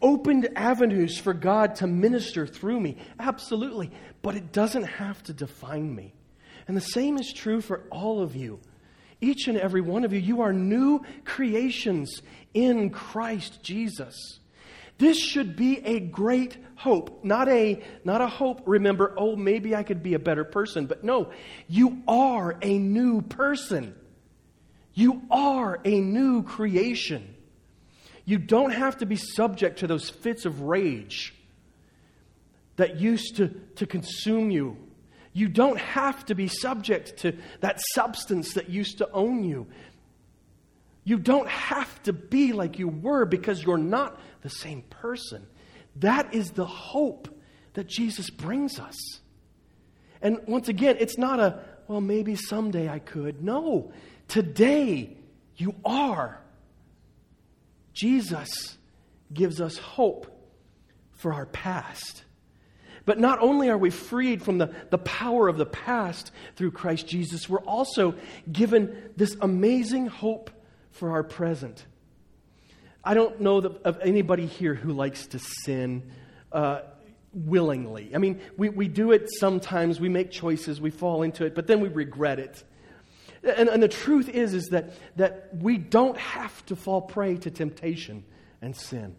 opened 0.01 0.49
avenues 0.55 1.17
for 1.17 1.33
God 1.33 1.75
to 1.75 1.87
minister 1.87 2.45
through 2.45 2.79
me, 2.79 2.97
absolutely. 3.19 3.91
But 4.21 4.35
it 4.35 4.51
doesn't 4.51 4.83
have 4.83 5.23
to 5.23 5.33
define 5.33 5.93
me. 5.93 6.13
And 6.67 6.77
the 6.77 6.81
same 6.81 7.17
is 7.17 7.33
true 7.33 7.61
for 7.61 7.83
all 7.91 8.21
of 8.21 8.35
you. 8.35 8.59
Each 9.21 9.47
and 9.47 9.57
every 9.57 9.81
one 9.81 10.03
of 10.03 10.13
you, 10.13 10.19
you 10.19 10.41
are 10.41 10.53
new 10.53 11.03
creations 11.23 12.21
in 12.53 12.89
Christ 12.89 13.63
Jesus. 13.63 14.39
This 14.97 15.17
should 15.17 15.55
be 15.55 15.79
a 15.85 15.99
great 15.99 16.57
hope. 16.75 17.23
Not 17.23 17.49
a, 17.49 17.81
not 18.03 18.21
a 18.21 18.27
hope, 18.27 18.61
remember, 18.65 19.13
oh, 19.17 19.35
maybe 19.35 19.75
I 19.75 19.83
could 19.83 20.03
be 20.03 20.13
a 20.13 20.19
better 20.19 20.43
person. 20.43 20.85
But 20.85 21.03
no, 21.03 21.31
you 21.67 22.01
are 22.07 22.57
a 22.61 22.77
new 22.77 23.21
person. 23.21 23.95
You 24.93 25.23
are 25.31 25.79
a 25.83 25.99
new 25.99 26.43
creation. 26.43 27.35
You 28.25 28.37
don't 28.37 28.71
have 28.71 28.97
to 28.97 29.05
be 29.05 29.15
subject 29.15 29.79
to 29.79 29.87
those 29.87 30.09
fits 30.09 30.45
of 30.45 30.61
rage 30.61 31.33
that 32.75 32.97
used 32.97 33.37
to, 33.37 33.49
to 33.75 33.85
consume 33.85 34.51
you 34.51 34.77
you 35.33 35.47
don't 35.47 35.79
have 35.79 36.25
to 36.27 36.35
be 36.35 36.47
subject 36.47 37.17
to 37.17 37.35
that 37.59 37.81
substance 37.93 38.53
that 38.53 38.69
used 38.69 38.99
to 38.99 39.09
own 39.11 39.43
you. 39.43 39.67
You 41.03 41.17
don't 41.17 41.49
have 41.49 42.01
to 42.03 42.13
be 42.13 42.53
like 42.53 42.79
you 42.79 42.87
were 42.87 43.25
because 43.25 43.61
you're 43.61 43.77
not 43.77 44.19
the 44.41 44.49
same 44.49 44.83
person. 44.83 45.45
That 45.97 46.33
is 46.33 46.51
the 46.51 46.65
hope 46.65 47.27
that 47.73 47.87
Jesus 47.87 48.29
brings 48.29 48.79
us. 48.79 48.95
And 50.21 50.39
once 50.47 50.69
again, 50.69 50.97
it's 50.99 51.17
not 51.17 51.39
a, 51.39 51.59
well, 51.87 51.99
maybe 51.99 52.35
someday 52.35 52.87
I 52.87 52.99
could. 52.99 53.43
No, 53.43 53.91
today 54.27 55.17
you 55.57 55.75
are. 55.83 56.39
Jesus 57.93 58.77
gives 59.33 59.59
us 59.59 59.77
hope 59.77 60.27
for 61.11 61.33
our 61.33 61.45
past. 61.47 62.23
But 63.05 63.19
not 63.19 63.39
only 63.39 63.69
are 63.69 63.77
we 63.77 63.89
freed 63.89 64.41
from 64.41 64.57
the, 64.57 64.73
the 64.89 64.97
power 64.97 65.47
of 65.47 65.57
the 65.57 65.65
past 65.65 66.31
through 66.55 66.71
Christ 66.71 67.07
Jesus, 67.07 67.49
we're 67.49 67.59
also 67.59 68.15
given 68.49 69.11
this 69.17 69.35
amazing 69.41 70.07
hope 70.07 70.49
for 70.91 71.11
our 71.11 71.23
present. 71.23 71.85
I 73.03 73.13
don't 73.13 73.41
know 73.41 73.57
of 73.57 73.99
anybody 74.01 74.45
here 74.45 74.73
who 74.73 74.93
likes 74.93 75.27
to 75.27 75.39
sin 75.39 76.09
uh, 76.53 76.81
willingly. 77.33 78.11
I 78.15 78.19
mean, 78.19 78.39
we, 78.55 78.69
we 78.69 78.87
do 78.87 79.11
it 79.11 79.29
sometimes, 79.39 79.99
we 79.99 80.07
make 80.07 80.31
choices, 80.31 80.79
we 80.79 80.91
fall 80.91 81.23
into 81.23 81.45
it, 81.45 81.55
but 81.55 81.67
then 81.67 81.81
we 81.81 81.89
regret 81.89 82.39
it. 82.39 82.63
And, 83.43 83.67
and 83.67 83.83
the 83.83 83.89
truth 83.89 84.29
is, 84.29 84.53
is 84.53 84.67
that, 84.67 84.93
that 85.17 85.49
we 85.59 85.77
don't 85.77 86.17
have 86.17 86.65
to 86.67 86.77
fall 86.77 87.01
prey 87.01 87.35
to 87.37 87.51
temptation 87.51 88.23
and 88.61 88.73
sin. 88.73 89.17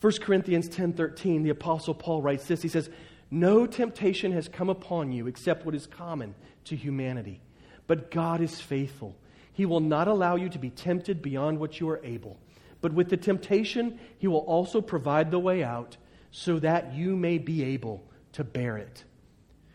1 0.00 0.20
Corinthians 0.20 0.68
10:13, 0.68 1.42
the 1.42 1.50
apostle 1.50 1.94
Paul 1.94 2.20
writes 2.22 2.46
this. 2.46 2.62
He 2.62 2.68
says, 2.68 2.90
"No 3.30 3.66
temptation 3.66 4.32
has 4.32 4.48
come 4.48 4.68
upon 4.68 5.12
you 5.12 5.26
except 5.26 5.64
what 5.64 5.74
is 5.74 5.86
common 5.86 6.34
to 6.64 6.76
humanity. 6.76 7.40
But 7.86 8.10
God 8.10 8.40
is 8.40 8.60
faithful. 8.60 9.16
He 9.52 9.66
will 9.66 9.80
not 9.80 10.08
allow 10.08 10.36
you 10.36 10.48
to 10.48 10.58
be 10.58 10.70
tempted 10.70 11.22
beyond 11.22 11.58
what 11.58 11.80
you 11.80 11.88
are 11.88 12.00
able. 12.04 12.38
But 12.80 12.92
with 12.92 13.08
the 13.08 13.16
temptation, 13.16 13.98
he 14.18 14.26
will 14.26 14.38
also 14.38 14.80
provide 14.80 15.30
the 15.30 15.38
way 15.38 15.62
out 15.62 15.96
so 16.30 16.58
that 16.58 16.94
you 16.94 17.16
may 17.16 17.38
be 17.38 17.62
able 17.62 18.02
to 18.32 18.44
bear 18.44 18.76
it." 18.76 19.04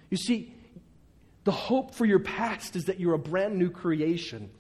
You 0.10 0.18
see, 0.18 0.54
the 1.44 1.52
hope 1.52 1.96
for 1.96 2.06
your 2.06 2.20
past 2.20 2.76
is 2.76 2.86
that 2.86 3.00
you're 3.00 3.14
a 3.14 3.20
brand 3.20 3.58
new 3.58 3.70
creation. 3.70 4.52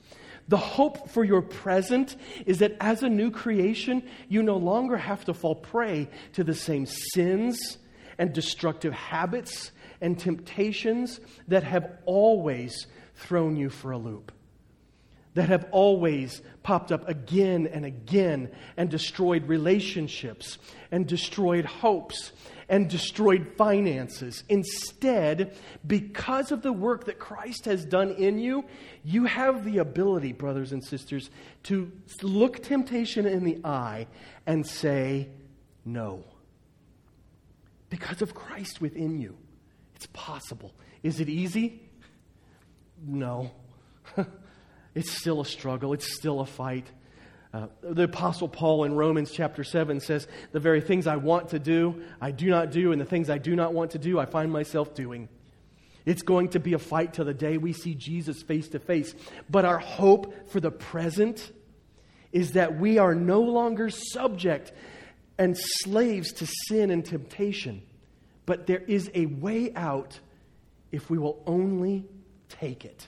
The 0.50 0.58
hope 0.58 1.10
for 1.10 1.24
your 1.24 1.44
present 1.44 2.16
is 2.48 2.58
that 2.60 2.76
as 2.82 3.04
a 3.04 3.10
new 3.10 3.30
creation, 3.30 4.02
you 4.28 4.42
no 4.42 4.58
longer 4.58 4.98
have 4.98 5.24
to 5.26 5.34
fall 5.36 5.54
prey 5.54 6.10
to 6.34 6.44
the 6.44 6.56
same 6.56 6.88
sins 6.88 7.78
and 8.18 8.34
destructive 8.34 8.92
habits 8.92 9.72
and 10.02 10.18
temptations 10.18 11.20
that 11.48 11.64
have 11.64 11.92
always 12.06 12.88
thrown 13.14 13.58
you 13.58 13.70
for 13.70 13.92
a 13.92 13.98
loop, 14.00 14.32
that 15.36 15.50
have 15.50 15.68
always 15.70 16.42
popped 16.64 16.92
up 16.92 17.08
again 17.08 17.68
and 17.68 17.86
again 17.86 18.50
and 18.76 18.90
destroyed 18.90 19.48
relationships 19.48 20.58
and 20.90 21.06
destroyed 21.06 21.66
hopes 21.66 22.32
and 22.70 22.88
destroyed 22.88 23.54
finances. 23.58 24.44
Instead, 24.48 25.58
because 25.86 26.52
of 26.52 26.62
the 26.62 26.72
work 26.72 27.06
that 27.06 27.18
Christ 27.18 27.66
has 27.66 27.84
done 27.84 28.12
in 28.12 28.38
you, 28.38 28.64
you 29.04 29.26
have 29.26 29.66
the 29.66 29.80
ability, 29.80 30.34
brothers 30.34 30.72
and 30.72 30.84
sisters, 30.84 31.32
to 31.64 31.92
look 32.22 32.62
temptation 32.62 33.26
in 33.26 33.44
the 33.44 33.60
eye 33.66 34.08
and 34.46 34.66
say, 34.66 35.30
No. 35.84 36.24
Because 37.90 38.22
of 38.22 38.36
Christ 38.36 38.80
within 38.80 39.20
you. 39.20 39.36
It's 39.96 40.06
possible. 40.14 40.72
Is 41.02 41.20
it 41.20 41.28
easy? 41.28 41.82
No. 43.04 43.52
it's 44.96 45.12
still 45.12 45.42
a 45.42 45.46
struggle, 45.46 45.94
it's 45.94 46.16
still 46.16 46.40
a 46.40 46.46
fight. 46.46 46.86
Uh, 47.52 47.68
the 47.82 48.04
Apostle 48.04 48.48
Paul 48.48 48.84
in 48.84 48.94
Romans 48.94 49.32
chapter 49.32 49.64
7 49.64 50.00
says, 50.02 50.28
The 50.52 50.60
very 50.60 50.82
things 50.82 51.08
I 51.08 51.16
want 51.16 51.50
to 51.50 51.60
do, 51.60 52.04
I 52.22 52.32
do 52.32 52.48
not 52.48 52.72
do, 52.72 52.92
and 52.92 53.02
the 53.02 53.06
things 53.06 53.30
I 53.30 53.40
do 53.40 53.56
not 53.56 53.74
want 53.74 53.92
to 53.92 53.98
do, 53.98 54.20
I 54.20 54.26
find 54.26 54.52
myself 54.52 54.94
doing. 54.94 55.30
It's 56.06 56.22
going 56.22 56.50
to 56.50 56.60
be 56.60 56.74
a 56.74 56.80
fight 56.80 57.14
till 57.14 57.26
the 57.26 57.34
day 57.34 57.58
we 57.58 57.74
see 57.74 57.96
Jesus 57.96 58.44
face 58.44 58.70
to 58.70 58.80
face. 58.80 59.16
But 59.50 59.66
our 59.66 59.80
hope 59.80 60.50
for 60.50 60.60
the 60.60 60.72
present 60.72 61.52
is 62.32 62.52
that 62.52 62.80
we 62.80 63.00
are 63.00 63.16
no 63.16 63.42
longer 63.42 63.90
subject 63.90 64.72
and 65.38 65.58
slaves 65.58 66.34
to 66.34 66.48
sin 66.68 66.92
and 66.92 67.04
temptation, 67.04 67.82
but 68.46 68.68
there 68.68 68.84
is 68.88 69.10
a 69.16 69.26
way 69.26 69.74
out 69.76 70.20
if 70.92 71.10
we 71.10 71.18
will 71.18 71.42
only 71.48 72.06
take 72.50 72.86
it 72.86 73.08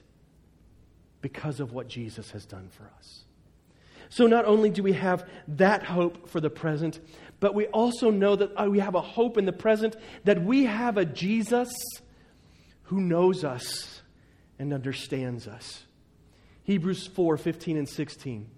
because 1.22 1.60
of 1.60 1.74
what 1.74 1.88
Jesus 1.88 2.32
has 2.32 2.46
done 2.46 2.70
for 2.70 2.90
us. 2.98 3.21
So 4.12 4.28
not 4.28 4.44
only 4.44 4.70
do 4.70 4.84
we 4.84 4.92
have 4.92 5.26
that 5.48 5.84
hope 5.84 6.28
for 6.28 6.42
the 6.42 6.50
present, 6.50 7.00
but 7.40 7.56
we 7.56 7.68
also 7.68 8.12
know 8.12 8.36
that 8.36 8.52
uh, 8.58 8.68
we 8.70 8.80
have 8.80 8.94
a 8.94 9.02
hope 9.02 9.38
in 9.38 9.46
the 9.46 9.54
present 9.54 9.96
that 10.26 10.44
we 10.44 10.66
have 10.66 10.98
a 10.98 11.06
Jesus 11.06 11.74
who 12.84 13.00
knows 13.00 13.46
us 13.46 14.02
and 14.60 14.74
understands 14.74 15.48
us. 15.48 15.86
Hebrews 16.64 17.08
4 17.08 17.38
15 17.38 17.78
and 17.78 17.88
16. 17.88 18.50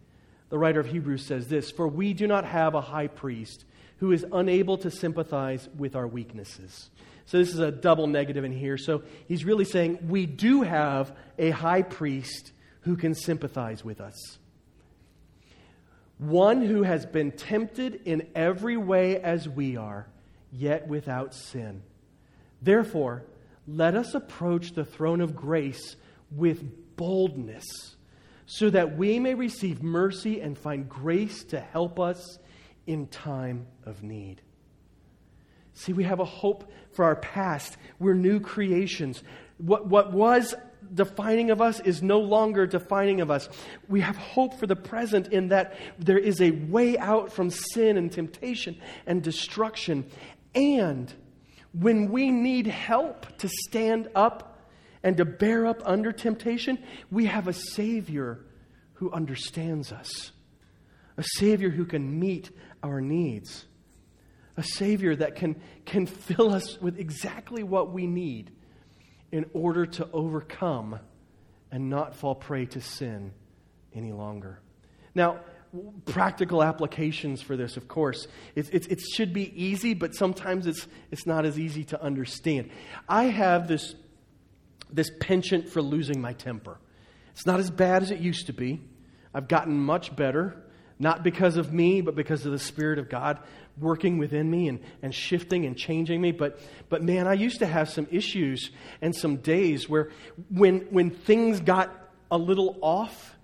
The 0.50 0.58
writer 0.58 0.80
of 0.80 0.88
Hebrews 0.88 1.28
says 1.28 1.48
this 1.48 1.70
For 1.70 1.88
we 1.88 2.14
do 2.14 2.26
not 2.26 2.46
have 2.46 2.74
a 2.74 2.82
high 2.82 3.08
priest 3.08 3.64
who 3.98 4.12
is 4.12 4.26
unable 4.34 4.80
to 4.80 4.90
sympathize 4.90 5.70
with 5.78 5.96
our 5.96 6.08
weaknesses. 6.08 6.90
So 7.28 7.38
this 7.38 7.54
is 7.54 7.60
a 7.60 7.72
double 7.72 8.08
negative 8.08 8.44
in 8.44 8.54
here. 8.54 8.80
So 8.80 9.04
he's 9.28 9.46
really 9.46 9.66
saying 9.66 10.00
we 10.10 10.26
do 10.26 10.64
have 10.64 11.16
a 11.38 11.52
high 11.52 11.84
priest 11.84 12.54
who 12.82 12.98
can 12.98 13.14
sympathize 13.14 13.86
with 13.86 14.02
us 14.02 14.40
one 16.18 16.62
who 16.62 16.84
has 16.84 17.06
been 17.06 17.32
tempted 17.32 18.02
in 18.06 18.28
every 18.36 18.78
way 18.78 19.20
as 19.20 19.48
we 19.48 19.78
are, 19.78 20.08
yet 20.52 20.88
without 20.88 21.34
sin. 21.34 21.84
Therefore, 22.62 23.24
let 23.68 23.96
us 23.96 24.14
approach 24.14 24.74
the 24.74 24.86
throne 24.86 25.22
of 25.22 25.36
grace 25.36 25.96
with 26.32 26.96
boldness, 26.96 27.66
so 28.46 28.70
that 28.70 28.98
we 28.98 29.20
may 29.20 29.34
receive 29.34 29.82
mercy 29.82 30.40
and 30.42 30.58
find 30.58 30.88
grace 30.88 31.44
to 31.46 31.60
help 31.60 32.00
us 32.00 32.38
in 32.86 33.08
time 33.08 33.66
of 33.86 34.04
need. 34.04 34.42
See, 35.74 35.94
we 35.94 36.04
have 36.04 36.20
a 36.20 36.26
hope 36.26 36.72
for 36.92 37.06
our 37.06 37.16
past. 37.16 37.78
We're 38.00 38.14
new 38.14 38.40
creations. 38.40 39.24
What, 39.58 39.88
what 39.88 40.14
was 40.14 40.54
defining 40.94 41.52
of 41.52 41.62
us 41.62 41.80
is 41.80 42.02
no 42.02 42.20
longer 42.20 42.66
defining 42.66 43.22
of 43.22 43.30
us. 43.30 43.50
We 43.88 44.02
have 44.02 44.16
hope 44.16 44.60
for 44.60 44.68
the 44.68 44.76
present 44.76 45.28
in 45.34 45.50
that 45.50 45.78
there 46.00 46.18
is 46.18 46.42
a 46.42 46.52
way 46.52 46.98
out 46.98 47.32
from 47.32 47.50
sin 47.50 47.98
and 47.98 48.12
temptation 48.12 48.80
and 49.06 49.22
destruction. 49.22 50.06
And 50.56 51.14
when 51.74 52.12
we 52.12 52.32
need 52.32 52.68
help 52.68 53.38
to 53.40 53.50
stand 53.68 54.10
up 54.16 54.68
and 55.04 55.18
to 55.18 55.26
bear 55.26 55.66
up 55.66 55.82
under 55.86 56.12
temptation, 56.12 56.78
we 57.12 57.26
have 57.26 57.48
a 57.48 57.54
Savior 57.54 58.46
who 58.94 59.12
understands 59.12 59.92
us, 59.92 60.32
a 61.18 61.24
Savior 61.36 61.70
who 61.70 61.86
can 61.86 62.20
meet 62.20 62.52
our 62.82 63.02
needs, 63.02 63.66
a 64.56 64.64
Savior 64.64 65.16
that 65.16 65.36
can, 65.36 65.62
can 65.86 66.06
fill 66.06 66.54
us 66.54 66.80
with 66.80 67.00
exactly 67.00 67.64
what 67.64 67.92
we 67.92 68.08
need 68.08 68.52
in 69.34 69.48
order 69.54 69.88
to 69.88 70.08
overcome 70.14 71.00
and 71.72 71.90
not 71.90 72.16
fall 72.16 72.36
prey 72.36 72.68
to 72.68 72.80
sin 72.80 73.32
any 73.92 74.12
longer. 74.12 74.60
Now, 75.16 75.40
practical 76.06 76.62
applications 76.62 77.42
for 77.42 77.58
this, 77.58 77.76
of 77.76 77.88
course. 77.88 78.28
It, 78.54 78.72
it, 78.72 78.92
it, 78.92 79.02
should 79.02 79.34
be 79.34 79.52
easy, 79.60 79.96
but 79.96 80.14
sometimes 80.14 80.68
it's, 80.68 80.88
it's 81.10 81.26
not 81.26 81.46
as 81.46 81.58
easy 81.58 81.84
to 81.86 82.00
understand. 82.02 82.70
I 83.10 83.24
have 83.24 83.68
this, 83.68 83.96
this 84.92 85.10
penchant 85.20 85.68
for 85.68 85.82
losing 85.82 86.22
my 86.22 86.34
temper. 86.34 86.78
It's 87.32 87.48
not 87.48 87.60
as 87.60 87.72
bad 87.72 88.04
as 88.04 88.12
it 88.12 88.20
used 88.20 88.46
to 88.46 88.54
be. 88.54 88.82
I've 89.34 89.48
gotten 89.48 89.76
much 89.76 90.16
better, 90.16 90.64
not 91.00 91.24
because 91.24 91.58
of 91.58 91.74
me, 91.74 92.02
but 92.02 92.14
because 92.14 92.46
of 92.46 92.52
the 92.52 92.60
Spirit 92.60 93.00
of 93.00 93.10
God 93.10 93.40
working 93.78 94.18
within 94.18 94.50
me 94.50 94.68
and, 94.68 94.80
and 95.02 95.14
shifting 95.14 95.66
and 95.66 95.78
changing 95.78 96.22
me. 96.22 96.32
But, 96.32 96.60
but 96.90 97.02
man, 97.02 97.28
I 97.28 97.34
used 97.34 97.60
to 97.60 97.66
have 97.66 97.90
some 97.90 98.08
issues 98.12 98.72
and 99.02 99.16
some 99.16 99.38
days 99.38 99.90
where 99.90 100.10
when, 100.50 100.82
when 100.92 101.10
things 101.10 101.60
got 101.60 101.92
a 102.30 102.38
little 102.38 102.78
off, 102.82 103.36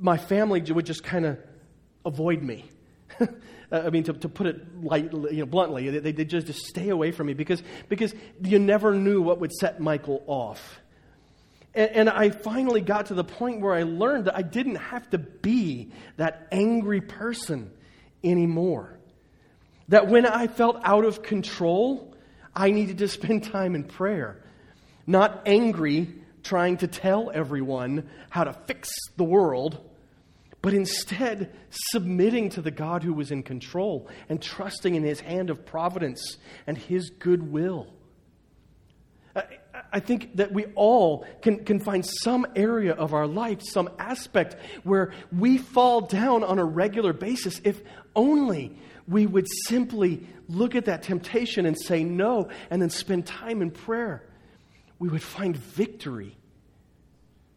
my 0.00 0.16
family 0.16 0.60
would 0.60 0.86
just 0.86 1.02
kind 1.02 1.26
of 1.26 1.38
avoid 2.04 2.42
me. 2.42 2.64
I 3.72 3.90
mean, 3.90 4.04
to, 4.04 4.12
to 4.12 4.28
put 4.28 4.46
it 4.46 4.82
light, 4.82 5.12
you 5.12 5.38
know, 5.38 5.46
bluntly, 5.46 5.90
they, 5.90 6.12
they 6.12 6.24
just, 6.24 6.46
just 6.46 6.66
stay 6.66 6.90
away 6.90 7.10
from 7.10 7.26
me 7.26 7.34
because, 7.34 7.62
because 7.88 8.14
you 8.42 8.58
never 8.58 8.94
knew 8.94 9.20
what 9.22 9.40
would 9.40 9.52
set 9.52 9.80
Michael 9.80 10.22
off. 10.26 10.80
And, 11.74 11.90
and 11.90 12.10
I 12.10 12.30
finally 12.30 12.80
got 12.80 13.06
to 13.06 13.14
the 13.14 13.24
point 13.24 13.60
where 13.60 13.74
I 13.74 13.82
learned 13.82 14.26
that 14.26 14.36
I 14.36 14.42
didn't 14.42 14.76
have 14.76 15.10
to 15.10 15.18
be 15.18 15.90
that 16.16 16.48
angry 16.52 17.00
person 17.00 17.72
anymore. 18.22 18.95
That 19.88 20.08
when 20.08 20.26
I 20.26 20.46
felt 20.46 20.80
out 20.82 21.04
of 21.04 21.22
control, 21.22 22.14
I 22.54 22.70
needed 22.70 22.98
to 22.98 23.08
spend 23.08 23.44
time 23.44 23.74
in 23.74 23.84
prayer. 23.84 24.42
Not 25.06 25.42
angry, 25.46 26.08
trying 26.42 26.78
to 26.78 26.86
tell 26.86 27.30
everyone 27.32 28.08
how 28.30 28.44
to 28.44 28.52
fix 28.52 28.88
the 29.16 29.24
world, 29.24 29.78
but 30.62 30.74
instead 30.74 31.54
submitting 31.70 32.50
to 32.50 32.62
the 32.62 32.70
God 32.70 33.02
who 33.02 33.12
was 33.12 33.30
in 33.30 33.42
control 33.42 34.08
and 34.28 34.42
trusting 34.42 34.94
in 34.94 35.04
his 35.04 35.20
hand 35.20 35.50
of 35.50 35.64
providence 35.64 36.38
and 36.66 36.76
his 36.76 37.10
goodwill. 37.10 37.92
I 39.92 40.00
think 40.00 40.36
that 40.36 40.52
we 40.52 40.64
all 40.74 41.26
can, 41.42 41.64
can 41.64 41.78
find 41.78 42.04
some 42.04 42.46
area 42.56 42.92
of 42.94 43.12
our 43.12 43.26
life, 43.26 43.60
some 43.62 43.90
aspect 43.98 44.56
where 44.82 45.12
we 45.30 45.58
fall 45.58 46.00
down 46.00 46.42
on 46.42 46.58
a 46.58 46.64
regular 46.64 47.12
basis 47.12 47.60
if 47.62 47.82
only 48.14 48.76
we 49.08 49.26
would 49.26 49.46
simply 49.66 50.26
look 50.48 50.74
at 50.74 50.86
that 50.86 51.02
temptation 51.02 51.66
and 51.66 51.76
say 51.78 52.04
no 52.04 52.48
and 52.70 52.80
then 52.80 52.90
spend 52.90 53.26
time 53.26 53.62
in 53.62 53.70
prayer. 53.70 54.22
We 54.98 55.08
would 55.08 55.22
find 55.22 55.56
victory. 55.56 56.36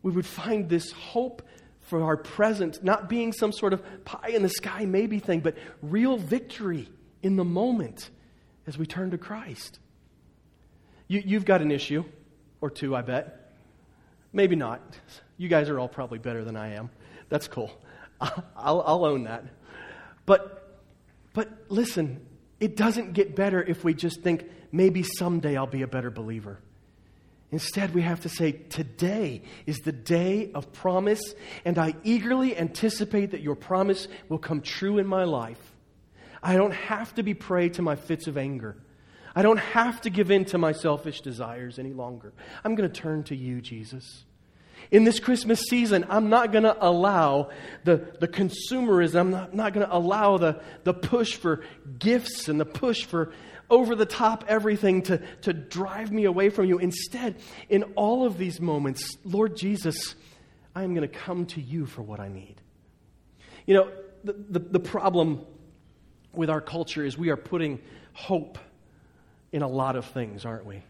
We 0.02 0.12
would 0.12 0.26
find 0.26 0.70
this 0.70 0.92
hope 0.92 1.42
for 1.82 2.04
our 2.04 2.18
present, 2.18 2.84
not 2.84 3.10
being 3.10 3.34
some 3.34 3.52
sort 3.52 3.74
of 3.74 3.84
pie 4.06 4.30
in 4.30 4.44
the 4.44 4.50
sky 4.50 4.86
maybe 4.86 5.20
thing, 5.20 5.40
but 5.40 5.58
real 5.82 6.18
victory 6.18 6.88
in 7.24 7.36
the 7.36 7.44
moment 7.44 8.10
as 8.68 8.78
we 8.78 8.86
turn 8.86 9.12
to 9.12 9.18
Christ. 9.18 9.80
You, 11.08 11.38
have 11.38 11.46
got 11.46 11.64
an 11.64 11.72
issue 11.72 12.04
or 12.62 12.70
two, 12.70 12.96
I 12.96 13.02
bet. 13.02 13.52
Maybe 14.32 14.56
not. 14.56 14.82
You 15.38 15.50
guys 15.50 15.70
are 15.70 15.80
all 15.80 15.88
probably 15.88 16.20
better 16.20 16.44
than 16.44 16.56
I 16.56 16.76
am. 16.76 16.92
That's 17.30 17.48
cool. 17.48 17.72
I'll, 18.22 18.84
I'll 18.86 19.06
own 19.06 19.24
that. 19.24 19.46
But, 20.28 20.59
but 21.34 21.50
listen, 21.70 22.26
it 22.60 22.76
doesn't 22.76 23.14
get 23.14 23.36
better 23.36 23.62
if 23.62 23.84
we 23.84 23.94
just 23.94 24.22
think 24.22 24.50
maybe 24.72 25.04
someday 25.04 25.56
I'll 25.56 25.68
be 25.68 25.82
a 25.82 25.88
better 25.88 26.12
believer. 26.12 26.60
Instead, 27.52 27.96
we 27.96 28.04
have 28.04 28.22
to 28.22 28.30
say, 28.30 28.52
Today 28.52 29.42
is 29.66 29.80
the 29.80 29.92
day 29.92 30.52
of 30.54 30.72
promise, 30.72 31.34
and 31.66 31.78
I 31.78 31.96
eagerly 32.04 32.58
anticipate 32.58 33.32
that 33.32 33.42
your 33.42 33.56
promise 33.56 34.08
will 34.28 34.38
come 34.38 34.62
true 34.62 35.00
in 35.00 35.08
my 35.08 35.24
life. 35.24 35.76
I 36.44 36.56
don't 36.56 36.74
have 36.74 37.16
to 37.16 37.24
be 37.24 37.34
prey 37.34 37.70
to 37.70 37.82
my 37.82 37.96
fits 37.96 38.28
of 38.28 38.38
anger. 38.38 38.78
I 39.36 39.42
don't 39.42 39.58
have 39.58 40.02
to 40.02 40.10
give 40.10 40.32
in 40.32 40.46
to 40.46 40.58
my 40.58 40.72
selfish 40.72 41.22
desires 41.22 41.80
any 41.80 41.94
longer. 41.94 42.34
I'm 42.64 42.76
going 42.76 42.90
to 42.90 43.02
turn 43.02 43.24
to 43.26 43.36
you, 43.36 43.62
Jesus. 43.62 44.26
In 44.92 45.04
this 45.04 45.20
Christmas 45.20 45.62
season, 45.70 46.06
I'm 46.10 46.30
not 46.30 46.52
going 46.52 46.64
to 46.64 46.76
allow 46.80 47.50
the, 47.84 48.08
the 48.20 48.28
consumerism, 48.28 49.20
I'm 49.20 49.32
not, 49.32 49.54
not 49.54 49.74
going 49.74 49.86
to 49.86 49.96
allow 49.96 50.38
the, 50.38 50.62
the 50.84 50.94
push 50.94 51.36
for 51.36 51.64
gifts 52.00 52.50
and 52.50 52.60
the 52.60 52.66
push 52.66 53.06
for 53.06 53.32
over 53.70 53.96
the 53.96 54.06
top 54.06 54.46
everything 54.48 55.04
to, 55.04 55.22
to 55.42 55.54
drive 55.54 56.12
me 56.12 56.26
away 56.26 56.50
from 56.50 56.66
you. 56.66 56.80
Instead, 56.80 57.36
in 57.70 57.84
all 57.96 58.26
of 58.26 58.40
these 58.40 58.60
moments, 58.60 59.18
Lord 59.24 59.56
Jesus, 59.56 60.16
I 60.76 60.84
am 60.84 60.96
going 60.96 61.08
to 61.08 61.16
come 61.16 61.46
to 61.48 61.62
you 61.62 61.86
for 61.86 62.02
what 62.02 62.20
I 62.20 62.30
need. 62.30 62.56
You 63.68 63.76
know, 63.76 63.92
the, 64.24 64.34
the, 64.34 64.60
the 64.60 64.80
problem 64.80 65.46
with 66.34 66.50
our 66.50 66.62
culture 66.62 67.06
is 67.06 67.16
we 67.16 67.30
are 67.30 67.38
putting 67.38 67.80
hope 68.14 68.58
in 69.52 69.62
a 69.62 69.68
lot 69.68 69.96
of 69.96 70.06
things, 70.06 70.46
aren't 70.46 70.66
we? 70.66 70.82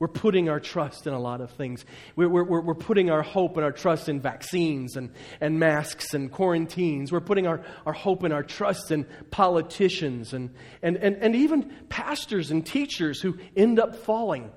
We're 0.00 0.08
putting 0.08 0.48
our 0.48 0.60
trust 0.60 1.06
in 1.06 1.12
a 1.12 1.20
lot 1.20 1.42
of 1.42 1.50
things. 1.50 1.84
We're, 2.16 2.30
we're, 2.30 2.62
we're 2.62 2.74
putting 2.74 3.10
our 3.10 3.20
hope 3.20 3.58
and 3.58 3.64
our 3.64 3.70
trust 3.70 4.08
in 4.08 4.18
vaccines 4.18 4.96
and, 4.96 5.12
and 5.42 5.60
masks 5.60 6.14
and 6.14 6.32
quarantines. 6.32 7.12
We're 7.12 7.20
putting 7.20 7.46
our, 7.46 7.60
our 7.84 7.92
hope 7.92 8.22
and 8.22 8.32
our 8.32 8.42
trust 8.42 8.90
in 8.90 9.06
politicians 9.30 10.32
and, 10.32 10.54
and, 10.80 10.96
and, 10.96 11.16
and 11.16 11.36
even 11.36 11.70
pastors 11.90 12.50
and 12.50 12.64
teachers 12.64 13.20
who 13.20 13.36
end 13.54 13.78
up 13.78 13.94
falling. 13.94 14.50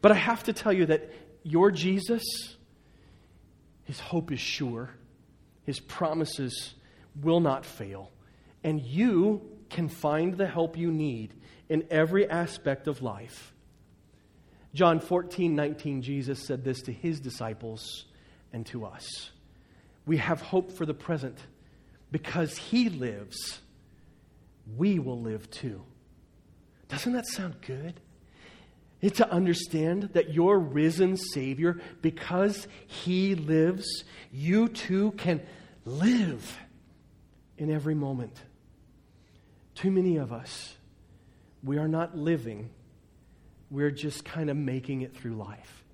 But 0.00 0.12
I 0.12 0.14
have 0.14 0.44
to 0.44 0.54
tell 0.54 0.72
you 0.72 0.86
that 0.86 1.12
your 1.42 1.70
Jesus, 1.70 2.24
his 3.84 4.00
hope 4.00 4.32
is 4.32 4.40
sure, 4.40 4.90
his 5.64 5.78
promises 5.78 6.72
will 7.20 7.40
not 7.40 7.66
fail, 7.66 8.12
and 8.64 8.80
you 8.80 9.42
can 9.68 9.90
find 9.90 10.38
the 10.38 10.46
help 10.46 10.78
you 10.78 10.90
need 10.90 11.34
in 11.68 11.84
every 11.90 12.26
aspect 12.30 12.88
of 12.88 13.02
life. 13.02 13.52
John 14.76 15.00
14, 15.00 15.54
19, 15.56 16.02
Jesus 16.02 16.46
said 16.46 16.62
this 16.62 16.82
to 16.82 16.92
his 16.92 17.18
disciples 17.18 18.04
and 18.52 18.66
to 18.66 18.84
us. 18.84 19.30
We 20.04 20.18
have 20.18 20.42
hope 20.42 20.70
for 20.70 20.84
the 20.84 20.92
present 20.92 21.38
because 22.12 22.58
he 22.58 22.90
lives, 22.90 23.60
we 24.76 24.98
will 24.98 25.18
live 25.18 25.50
too. 25.50 25.82
Doesn't 26.88 27.14
that 27.14 27.26
sound 27.26 27.56
good? 27.62 27.94
It's 29.00 29.16
to 29.16 29.30
understand 29.30 30.10
that 30.12 30.34
your 30.34 30.58
risen 30.58 31.16
Savior, 31.16 31.80
because 32.02 32.68
he 32.86 33.34
lives, 33.34 34.04
you 34.30 34.68
too 34.68 35.12
can 35.12 35.40
live 35.86 36.58
in 37.56 37.70
every 37.70 37.94
moment. 37.94 38.42
Too 39.74 39.90
many 39.90 40.18
of 40.18 40.34
us 40.34 40.74
we 41.62 41.78
are 41.78 41.88
not 41.88 42.14
living, 42.14 42.68
we're 43.70 43.90
just 43.90 44.24
kind 44.24 44.50
of 44.50 44.56
making 44.56 45.02
it 45.02 45.14
through 45.14 45.34
life. 45.34 45.84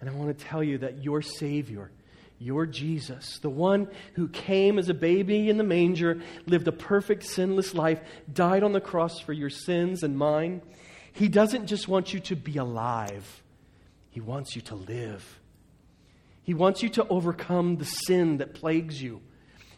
And 0.00 0.08
I 0.08 0.12
want 0.12 0.36
to 0.36 0.44
tell 0.44 0.62
you 0.62 0.78
that 0.78 1.02
your 1.02 1.22
Savior, 1.22 1.90
your 2.38 2.66
Jesus, 2.66 3.38
the 3.38 3.50
one 3.50 3.88
who 4.14 4.28
came 4.28 4.78
as 4.78 4.88
a 4.88 4.94
baby 4.94 5.48
in 5.48 5.56
the 5.56 5.64
manger, 5.64 6.20
lived 6.46 6.68
a 6.68 6.72
perfect, 6.72 7.24
sinless 7.24 7.74
life, 7.74 8.00
died 8.32 8.62
on 8.62 8.72
the 8.72 8.80
cross 8.80 9.18
for 9.18 9.32
your 9.32 9.50
sins 9.50 10.02
and 10.02 10.16
mine, 10.18 10.62
he 11.12 11.28
doesn't 11.28 11.66
just 11.66 11.88
want 11.88 12.12
you 12.12 12.20
to 12.20 12.36
be 12.36 12.58
alive, 12.58 13.42
he 14.10 14.20
wants 14.20 14.54
you 14.54 14.62
to 14.62 14.74
live. 14.74 15.40
He 16.42 16.54
wants 16.54 16.80
you 16.80 16.88
to 16.90 17.08
overcome 17.08 17.76
the 17.76 17.84
sin 17.84 18.36
that 18.36 18.54
plagues 18.54 19.02
you. 19.02 19.20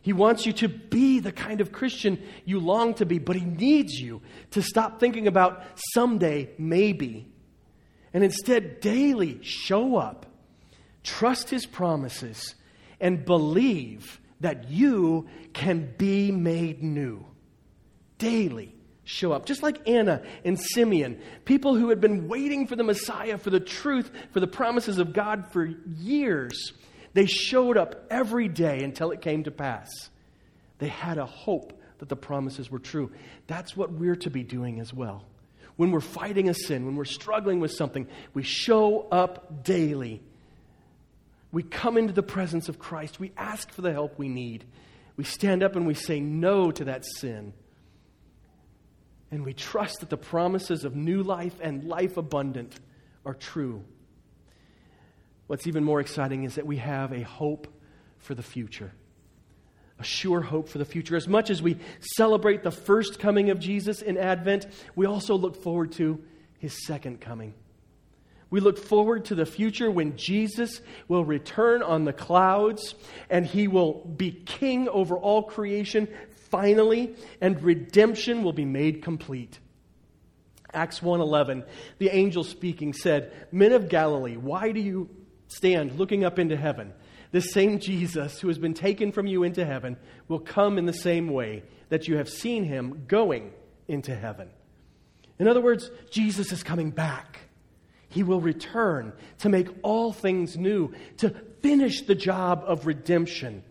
He 0.09 0.15
wants 0.15 0.47
you 0.47 0.55
to 0.55 0.69
be 0.69 1.21
the 1.21 1.33
kind 1.33 1.61
of 1.61 1.71
Christian 1.71 2.19
you 2.47 2.61
long 2.61 2.95
to 2.95 3.05
be, 3.05 3.19
but 3.19 3.37
He 3.37 3.45
needs 3.45 3.93
you 3.93 4.23
to 4.53 4.63
stop 4.63 5.01
thinking 5.01 5.27
about 5.27 5.63
someday, 5.93 6.49
maybe, 6.57 7.31
and 8.15 8.25
instead 8.25 8.81
daily 8.81 9.41
show 9.43 9.99
up, 9.99 10.25
trust 11.05 11.51
His 11.51 11.67
promises, 11.67 12.55
and 12.99 13.27
believe 13.27 14.19
that 14.41 14.71
you 14.71 15.29
can 15.53 15.93
be 15.99 16.33
made 16.33 16.83
new. 16.83 17.27
Daily 18.17 18.75
show 19.05 19.33
up. 19.33 19.45
Just 19.45 19.63
like 19.63 19.87
Anna 19.87 20.23
and 20.43 20.59
Simeon, 20.59 21.21
people 21.45 21.75
who 21.75 21.91
had 21.91 22.01
been 22.01 22.29
waiting 22.29 22.67
for 22.67 22.77
the 22.77 22.83
Messiah, 22.83 23.37
for 23.37 23.51
the 23.51 23.61
truth, 23.61 24.11
for 24.33 24.41
the 24.41 24.47
promises 24.47 24.97
of 24.97 25.13
God 25.13 25.53
for 25.53 25.67
years. 25.67 26.73
They 27.15 27.27
showed 27.27 27.77
up 27.77 28.07
every 28.11 28.49
day 28.49 28.83
until 28.83 29.11
it 29.11 29.21
came 29.21 29.45
to 29.45 29.51
pass. 29.51 29.89
They 30.79 30.89
had 30.89 31.19
a 31.19 31.27
hope 31.27 31.73
that 31.99 32.09
the 32.09 32.17
promises 32.17 32.71
were 32.71 32.79
true. 32.79 33.11
That's 33.47 33.77
what 33.77 33.93
we're 33.93 34.17
to 34.17 34.31
be 34.31 34.43
doing 34.43 34.81
as 34.81 34.93
well. 34.93 35.25
When 35.77 35.91
we're 35.91 36.01
fighting 36.01 36.49
a 36.49 36.55
sin, 36.55 36.87
when 36.87 36.97
we're 36.97 37.05
struggling 37.05 37.61
with 37.61 37.73
something, 37.73 38.07
we 38.35 38.43
show 38.43 39.09
up 39.11 39.65
daily. 39.65 40.23
We 41.51 41.63
come 41.63 41.97
into 41.97 42.13
the 42.13 42.23
presence 42.23 42.69
of 42.69 42.79
Christ. 42.79 43.21
We 43.21 43.33
ask 43.37 43.71
for 43.71 43.83
the 43.83 43.93
help 43.93 44.19
we 44.19 44.29
need. 44.29 44.65
We 45.17 45.25
stand 45.25 45.63
up 45.63 45.77
and 45.77 45.87
we 45.87 45.95
say 45.95 46.21
no 46.21 46.71
to 46.71 46.85
that 46.85 47.05
sin. 47.05 47.53
And 49.31 49.45
we 49.45 49.53
trust 49.53 50.01
that 50.01 50.11
the 50.11 50.17
promises 50.17 50.85
of 50.85 50.95
new 50.97 51.23
life 51.23 51.55
and 51.61 51.85
life 51.85 52.17
abundant 52.17 52.79
are 53.25 53.35
true. 53.35 53.85
What's 55.49 55.67
even 55.67 55.83
more 55.83 56.01
exciting 56.01 56.45
is 56.45 56.55
that 56.55 56.67
we 56.67 56.77
have 56.77 57.11
a 57.11 57.23
hope 57.23 57.67
for 58.19 58.35
the 58.35 58.43
future. 58.43 58.93
A 59.99 60.05
sure 60.05 60.43
hope 60.43 60.69
for 60.69 60.79
the 60.79 60.85
future. 60.85 61.17
As 61.17 61.27
much 61.27 61.51
as 61.51 61.61
we 61.61 61.79
celebrate 62.01 62.63
the 62.63 62.71
first 62.71 63.19
coming 63.19 63.51
of 63.51 63.59
Jesus 63.59 64.01
in 64.03 64.17
Advent, 64.17 64.67
we 64.95 65.07
also 65.07 65.35
look 65.35 65.61
forward 65.61 65.93
to 65.93 66.23
his 66.59 66.87
second 66.87 67.21
coming. 67.21 67.55
We 68.51 68.61
look 68.61 68.79
forward 68.79 69.25
to 69.27 69.35
the 69.35 69.47
future 69.47 69.91
when 69.91 70.17
Jesus 70.17 70.81
will 71.09 71.25
return 71.25 71.83
on 71.83 72.05
the 72.05 72.13
clouds 72.13 72.95
and 73.29 73.45
he 73.45 73.69
will 73.69 74.05
be 74.05 74.31
king 74.31 74.89
over 74.89 75.17
all 75.17 75.43
creation 75.43 76.09
finally 76.51 77.15
and 77.41 77.63
redemption 77.63 78.43
will 78.43 78.53
be 78.53 78.65
made 78.65 79.03
complete. 79.03 79.59
Acts 80.73 81.01
1:11 81.01 81.65
the 81.99 82.11
angel 82.11 82.45
speaking 82.45 82.93
said, 82.93 83.33
"Men 83.51 83.73
of 83.73 83.89
Galilee, 83.89 84.37
why 84.37 84.73
do 84.73 84.81
you 84.81 85.09
stand 85.49 85.99
looking 85.99 86.25
up 86.25 86.39
into 86.39 86.57
heaven? 86.57 86.93
The 87.33 87.41
same 87.43 87.79
Jesus 87.79 88.41
who 88.41 88.49
has 88.49 88.59
been 88.59 88.75
taken 88.75 89.13
from 89.13 89.27
you 89.27 89.43
into 89.43 89.65
heaven 89.65 89.97
will 90.29 90.39
come 90.39 90.79
in 90.79 90.87
the 90.87 90.93
same 90.93 91.29
way 91.29 91.63
that 91.89 92.09
you 92.09 92.17
have 92.17 92.29
seen 92.29 92.65
him 92.65 93.05
going 93.07 93.53
into 93.87 94.15
heaven." 94.15 94.49
In 95.39 95.47
other 95.47 95.61
words, 95.61 95.91
Jesus 96.11 96.53
is 96.53 96.63
coming 96.63 96.91
back. 96.91 97.41
He 98.09 98.23
will 98.23 98.41
return 98.41 99.13
to 99.39 99.49
make 99.49 99.69
all 99.83 100.13
things 100.13 100.57
new, 100.57 100.93
to 101.19 101.31
finish 101.61 102.03
the 102.03 102.15
job 102.15 102.63
of 102.67 102.87
redemption. 102.87 103.63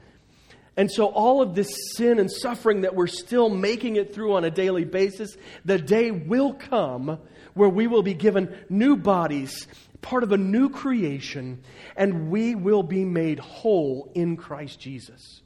And 0.76 0.92
so, 0.92 1.08
all 1.08 1.42
of 1.42 1.56
this 1.56 1.76
sin 1.96 2.20
and 2.20 2.32
suffering 2.32 2.82
that 2.82 2.94
we're 2.94 3.08
still 3.08 3.50
making 3.50 3.96
it 3.96 4.13
through 4.13 4.36
on 4.36 4.44
a 4.44 4.52
daily 4.52 4.86
basis, 4.86 5.36
the 5.66 5.80
day 5.80 6.12
will 6.12 6.54
come 6.54 7.18
where 7.56 7.70
we 7.70 7.88
will 7.88 8.04
be 8.04 8.13
given 8.13 8.56
new 8.70 8.96
bodies, 8.96 9.66
part 10.08 10.24
of 10.24 10.32
a 10.32 10.38
new 10.38 10.70
creation, 10.70 11.62
and 11.98 12.32
we 12.32 12.56
will 12.56 12.82
be 12.82 13.04
made 13.04 13.39
whole 13.39 14.10
in 14.15 14.38
Christ 14.38 14.80
Jesus 14.80 15.41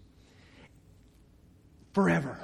forever. 1.94 2.38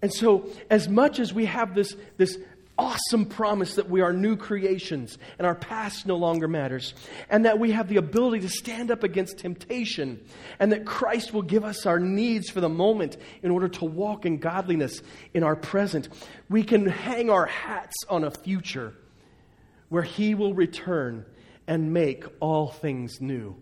And 0.00 0.14
so, 0.14 0.48
as 0.70 0.88
much 0.88 1.18
as 1.18 1.34
we 1.34 1.46
have 1.46 1.74
this, 1.74 1.96
this 2.18 2.38
awesome 2.78 3.26
promise 3.26 3.74
that 3.74 3.90
we 3.90 4.00
are 4.00 4.12
new 4.12 4.36
creations 4.36 5.18
and 5.38 5.46
our 5.46 5.56
past 5.56 6.06
no 6.06 6.14
longer 6.14 6.46
matters, 6.46 6.94
and 7.28 7.46
that 7.46 7.58
we 7.58 7.72
have 7.72 7.88
the 7.88 7.96
ability 7.96 8.42
to 8.42 8.48
stand 8.48 8.92
up 8.92 9.02
against 9.02 9.38
temptation, 9.38 10.24
and 10.60 10.70
that 10.70 10.86
Christ 10.86 11.34
will 11.34 11.42
give 11.42 11.64
us 11.64 11.84
our 11.84 11.98
needs 11.98 12.48
for 12.48 12.60
the 12.60 12.68
moment 12.68 13.16
in 13.42 13.50
order 13.50 13.68
to 13.70 13.84
walk 13.84 14.24
in 14.24 14.38
godliness 14.38 15.02
in 15.34 15.42
our 15.42 15.56
present. 15.56 16.08
We 16.48 16.62
can 16.62 16.86
hang 16.86 17.28
our 17.28 17.46
hats 17.46 17.96
on 18.08 18.22
a 18.22 18.30
future 18.30 18.94
where 19.92 20.02
He 20.02 20.34
will 20.34 20.54
return 20.54 21.26
and 21.66 21.92
make 21.92 22.24
all 22.40 22.68
things 22.68 23.20
new. 23.20 23.54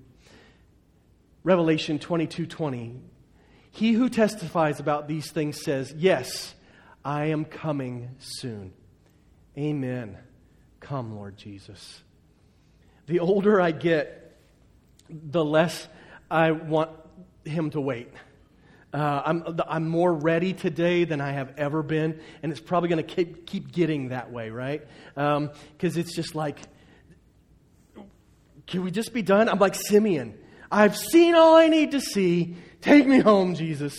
Revelation 1.43 1.99
22 1.99 2.47
20. 2.47 3.01
He 3.73 3.93
who 3.95 4.09
testifies 4.09 4.79
about 4.79 5.09
these 5.09 5.33
things 5.33 5.61
says, 5.61 5.93
Yes, 5.97 6.55
I 7.05 7.27
am 7.27 7.45
coming 7.45 8.11
soon. 8.21 8.73
Amen. 9.59 10.19
Come, 10.79 11.17
Lord 11.17 11.37
Jesus. 11.37 12.01
The 13.07 13.19
older 13.19 13.61
I 13.61 13.73
get, 13.73 14.37
the 15.09 15.45
less 15.45 15.89
I 16.31 16.53
want 16.53 16.91
him 17.45 17.71
to 17.71 17.81
wait. 17.81 18.13
Uh, 18.93 19.23
I'm, 19.25 19.61
I'm 19.69 19.89
more 19.89 20.13
ready 20.13 20.53
today 20.53 21.05
than 21.05 21.21
I 21.21 21.31
have 21.31 21.55
ever 21.57 21.83
been, 21.83 22.21
and 22.43 22.51
it's 22.51 22.61
probably 22.61 22.89
going 22.89 23.05
to 23.05 23.15
keep, 23.15 23.47
keep 23.47 23.71
getting 23.71 24.09
that 24.09 24.33
way, 24.33 24.51
right? 24.51 24.83
Because 25.15 25.37
um, 25.37 25.51
it's 25.79 26.15
just 26.15 26.35
like, 26.35 26.59
can 28.67 28.83
we 28.83 28.91
just 28.91 29.13
be 29.13 29.23
done? 29.23 29.49
I'm 29.49 29.59
like 29.59 29.77
Simeon. 29.77 30.37
I've 30.73 30.97
seen 30.97 31.35
all 31.35 31.57
I 31.57 31.69
need 31.69 31.93
to 31.93 32.01
see. 32.01 32.57
Take 32.81 33.07
me 33.07 33.19
home, 33.19 33.55
Jesus. 33.55 33.97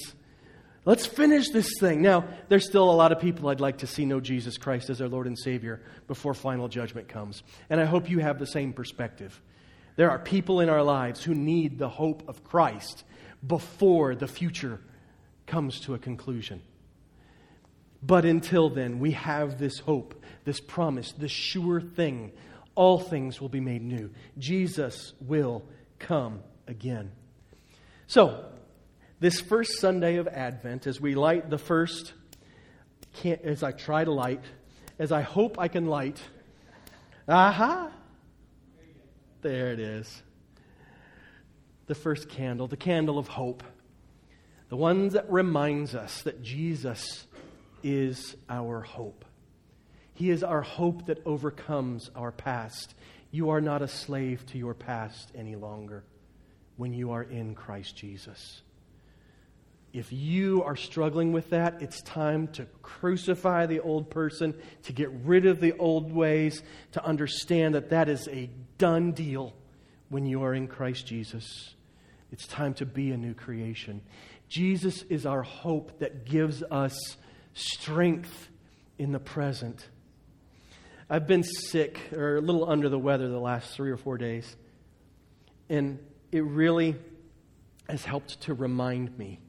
Let's 0.83 1.05
finish 1.05 1.49
this 1.49 1.69
thing. 1.79 2.01
Now, 2.01 2.25
there's 2.49 2.65
still 2.65 2.89
a 2.89 2.91
lot 2.91 3.11
of 3.11 3.19
people 3.19 3.49
I'd 3.49 3.59
like 3.59 3.79
to 3.79 3.87
see 3.87 4.03
know 4.03 4.19
Jesus 4.19 4.57
Christ 4.57 4.89
as 4.89 4.97
their 4.97 5.07
Lord 5.07 5.27
and 5.27 5.37
Savior 5.37 5.81
before 6.07 6.33
final 6.33 6.67
judgment 6.67 7.07
comes. 7.07 7.43
And 7.69 7.79
I 7.79 7.85
hope 7.85 8.09
you 8.09 8.19
have 8.19 8.39
the 8.39 8.47
same 8.47 8.73
perspective. 8.73 9.39
There 9.95 10.09
are 10.09 10.17
people 10.17 10.59
in 10.59 10.69
our 10.69 10.81
lives 10.81 11.23
who 11.23 11.35
need 11.35 11.77
the 11.77 11.89
hope 11.89 12.27
of 12.27 12.43
Christ 12.43 13.03
before 13.45 14.15
the 14.15 14.27
future 14.27 14.79
comes 15.47 15.79
to 15.81 15.93
a 15.93 15.99
conclusion. 15.99 16.61
But 18.03 18.25
until 18.25 18.69
then, 18.69 18.99
we 18.99 19.11
have 19.11 19.59
this 19.59 19.79
hope, 19.79 20.23
this 20.43 20.59
promise, 20.59 21.11
this 21.13 21.31
sure 21.31 21.81
thing. 21.81 22.31
All 22.73 22.99
things 22.99 23.39
will 23.39 23.49
be 23.49 23.59
made 23.59 23.83
new. 23.83 24.09
Jesus 24.37 25.13
will 25.21 25.63
come 25.99 26.41
again. 26.67 27.11
So, 28.07 28.45
this 29.19 29.39
first 29.39 29.79
Sunday 29.79 30.17
of 30.17 30.27
Advent, 30.27 30.87
as 30.87 30.99
we 30.99 31.13
light 31.13 31.49
the 31.49 31.59
first, 31.59 32.13
as 33.23 33.61
I 33.61 33.71
try 33.71 34.03
to 34.03 34.11
light, 34.11 34.43
as 34.97 35.11
I 35.11 35.21
hope 35.21 35.59
I 35.59 35.67
can 35.67 35.85
light, 35.85 36.19
aha, 37.27 37.91
there 39.41 39.71
it 39.71 39.79
is. 39.79 40.23
The 41.91 41.95
first 41.95 42.29
candle, 42.29 42.67
the 42.67 42.77
candle 42.77 43.17
of 43.17 43.27
hope, 43.27 43.63
the 44.69 44.77
one 44.77 45.09
that 45.09 45.29
reminds 45.29 45.93
us 45.93 46.21
that 46.21 46.41
Jesus 46.41 47.27
is 47.83 48.37
our 48.49 48.79
hope. 48.79 49.25
He 50.13 50.29
is 50.29 50.41
our 50.41 50.61
hope 50.61 51.07
that 51.07 51.21
overcomes 51.25 52.09
our 52.15 52.31
past. 52.31 52.95
You 53.29 53.49
are 53.49 53.59
not 53.59 53.81
a 53.81 53.89
slave 53.89 54.45
to 54.45 54.57
your 54.57 54.73
past 54.73 55.33
any 55.35 55.57
longer 55.57 56.05
when 56.77 56.93
you 56.93 57.11
are 57.11 57.23
in 57.23 57.55
Christ 57.55 57.97
Jesus. 57.97 58.61
If 59.91 60.13
you 60.13 60.63
are 60.63 60.77
struggling 60.77 61.33
with 61.33 61.49
that, 61.49 61.81
it's 61.81 62.01
time 62.03 62.47
to 62.53 62.67
crucify 62.81 63.65
the 63.65 63.81
old 63.81 64.09
person, 64.09 64.53
to 64.83 64.93
get 64.93 65.11
rid 65.25 65.45
of 65.45 65.59
the 65.59 65.73
old 65.73 66.13
ways, 66.13 66.63
to 66.93 67.03
understand 67.03 67.75
that 67.75 67.89
that 67.89 68.07
is 68.07 68.29
a 68.29 68.49
done 68.77 69.11
deal 69.11 69.53
when 70.07 70.25
you 70.25 70.43
are 70.43 70.53
in 70.53 70.69
Christ 70.69 71.05
Jesus. 71.05 71.75
It's 72.31 72.47
time 72.47 72.73
to 72.75 72.85
be 72.85 73.11
a 73.11 73.17
new 73.17 73.33
creation. 73.33 74.01
Jesus 74.47 75.03
is 75.03 75.25
our 75.25 75.43
hope 75.43 75.99
that 75.99 76.25
gives 76.25 76.63
us 76.63 76.97
strength 77.53 78.49
in 78.97 79.11
the 79.11 79.19
present. 79.19 79.85
I've 81.09 81.27
been 81.27 81.43
sick 81.43 81.99
or 82.13 82.37
a 82.37 82.41
little 82.41 82.69
under 82.69 82.87
the 82.87 82.99
weather 82.99 83.27
the 83.27 83.39
last 83.39 83.75
three 83.75 83.91
or 83.91 83.97
four 83.97 84.17
days, 84.17 84.55
and 85.69 85.99
it 86.31 86.43
really 86.45 86.95
has 87.89 88.05
helped 88.05 88.41
to 88.41 88.53
remind 88.53 89.17
me 89.17 89.39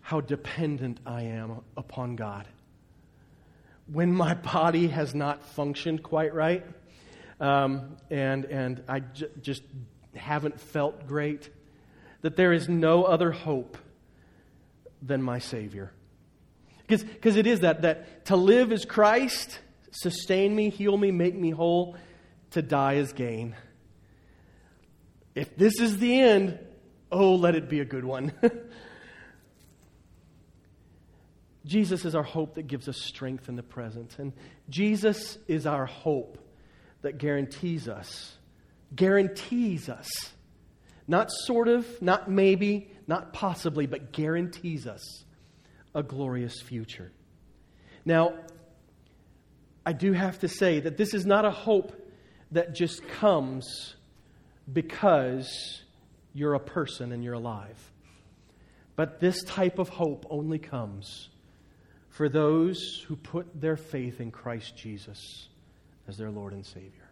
how 0.00 0.20
dependent 0.20 0.98
I 1.06 1.22
am 1.22 1.60
upon 1.76 2.16
God. 2.16 2.48
When 3.86 4.12
my 4.12 4.34
body 4.52 4.88
has 4.88 5.14
not 5.14 5.44
functioned 5.44 6.02
quite 6.02 6.34
right, 6.34 6.66
um, 7.40 7.96
and, 8.10 8.44
and 8.46 8.82
I 8.88 9.00
j- 9.00 9.28
just 9.40 9.62
haven't 10.16 10.60
felt 10.60 11.06
great, 11.06 11.50
that 12.22 12.36
there 12.36 12.52
is 12.52 12.68
no 12.68 13.04
other 13.04 13.30
hope 13.30 13.76
than 15.00 15.22
my 15.22 15.38
Savior. 15.38 15.92
Because 16.86 17.36
it 17.36 17.46
is 17.46 17.60
that, 17.60 17.82
that 17.82 18.24
to 18.26 18.36
live 18.36 18.72
is 18.72 18.84
Christ, 18.84 19.58
sustain 19.90 20.54
me, 20.54 20.70
heal 20.70 20.96
me, 20.96 21.10
make 21.10 21.34
me 21.34 21.50
whole, 21.50 21.96
to 22.52 22.62
die 22.62 22.94
is 22.94 23.12
gain. 23.12 23.54
If 25.34 25.56
this 25.56 25.80
is 25.80 25.98
the 25.98 26.18
end, 26.20 26.58
oh, 27.12 27.34
let 27.34 27.54
it 27.54 27.68
be 27.68 27.80
a 27.80 27.84
good 27.84 28.04
one. 28.04 28.32
Jesus 31.66 32.06
is 32.06 32.14
our 32.14 32.22
hope 32.22 32.54
that 32.54 32.66
gives 32.66 32.88
us 32.88 32.96
strength 32.98 33.48
in 33.50 33.56
the 33.56 33.62
present. 33.62 34.18
And 34.18 34.32
Jesus 34.70 35.36
is 35.46 35.66
our 35.66 35.84
hope 35.84 36.38
that 37.02 37.18
guarantees 37.18 37.88
us, 37.88 38.34
guarantees 38.96 39.90
us, 39.90 40.08
not 41.08 41.30
sort 41.30 41.68
of, 41.68 42.00
not 42.02 42.30
maybe, 42.30 42.90
not 43.06 43.32
possibly, 43.32 43.86
but 43.86 44.12
guarantees 44.12 44.86
us 44.86 45.24
a 45.94 46.02
glorious 46.02 46.60
future. 46.60 47.10
Now, 48.04 48.34
I 49.84 49.94
do 49.94 50.12
have 50.12 50.38
to 50.40 50.48
say 50.48 50.80
that 50.80 50.98
this 50.98 51.14
is 51.14 51.24
not 51.24 51.46
a 51.46 51.50
hope 51.50 51.94
that 52.52 52.74
just 52.74 53.06
comes 53.08 53.96
because 54.70 55.82
you're 56.34 56.54
a 56.54 56.60
person 56.60 57.12
and 57.12 57.24
you're 57.24 57.34
alive. 57.34 57.78
But 58.96 59.18
this 59.18 59.42
type 59.44 59.78
of 59.78 59.88
hope 59.88 60.26
only 60.28 60.58
comes 60.58 61.30
for 62.10 62.28
those 62.28 63.04
who 63.06 63.16
put 63.16 63.60
their 63.60 63.76
faith 63.76 64.20
in 64.20 64.30
Christ 64.30 64.76
Jesus 64.76 65.48
as 66.06 66.16
their 66.16 66.30
Lord 66.30 66.52
and 66.52 66.66
Savior. 66.66 67.07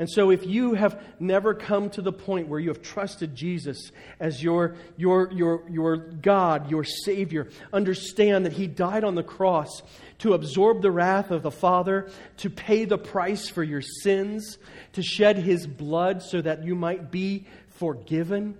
And 0.00 0.08
so, 0.10 0.30
if 0.30 0.46
you 0.46 0.72
have 0.72 0.98
never 1.20 1.52
come 1.52 1.90
to 1.90 2.00
the 2.00 2.10
point 2.10 2.48
where 2.48 2.58
you 2.58 2.70
have 2.70 2.80
trusted 2.80 3.34
Jesus 3.34 3.92
as 4.18 4.42
your, 4.42 4.76
your, 4.96 5.30
your, 5.30 5.62
your 5.68 5.98
God, 5.98 6.70
your 6.70 6.84
Savior, 6.84 7.50
understand 7.70 8.46
that 8.46 8.54
He 8.54 8.66
died 8.66 9.04
on 9.04 9.14
the 9.14 9.22
cross 9.22 9.82
to 10.20 10.32
absorb 10.32 10.80
the 10.80 10.90
wrath 10.90 11.30
of 11.30 11.42
the 11.42 11.50
Father, 11.50 12.10
to 12.38 12.48
pay 12.48 12.86
the 12.86 12.96
price 12.96 13.50
for 13.50 13.62
your 13.62 13.82
sins, 13.82 14.56
to 14.94 15.02
shed 15.02 15.36
His 15.36 15.66
blood 15.66 16.22
so 16.22 16.40
that 16.40 16.64
you 16.64 16.74
might 16.74 17.10
be 17.10 17.44
forgiven 17.68 18.56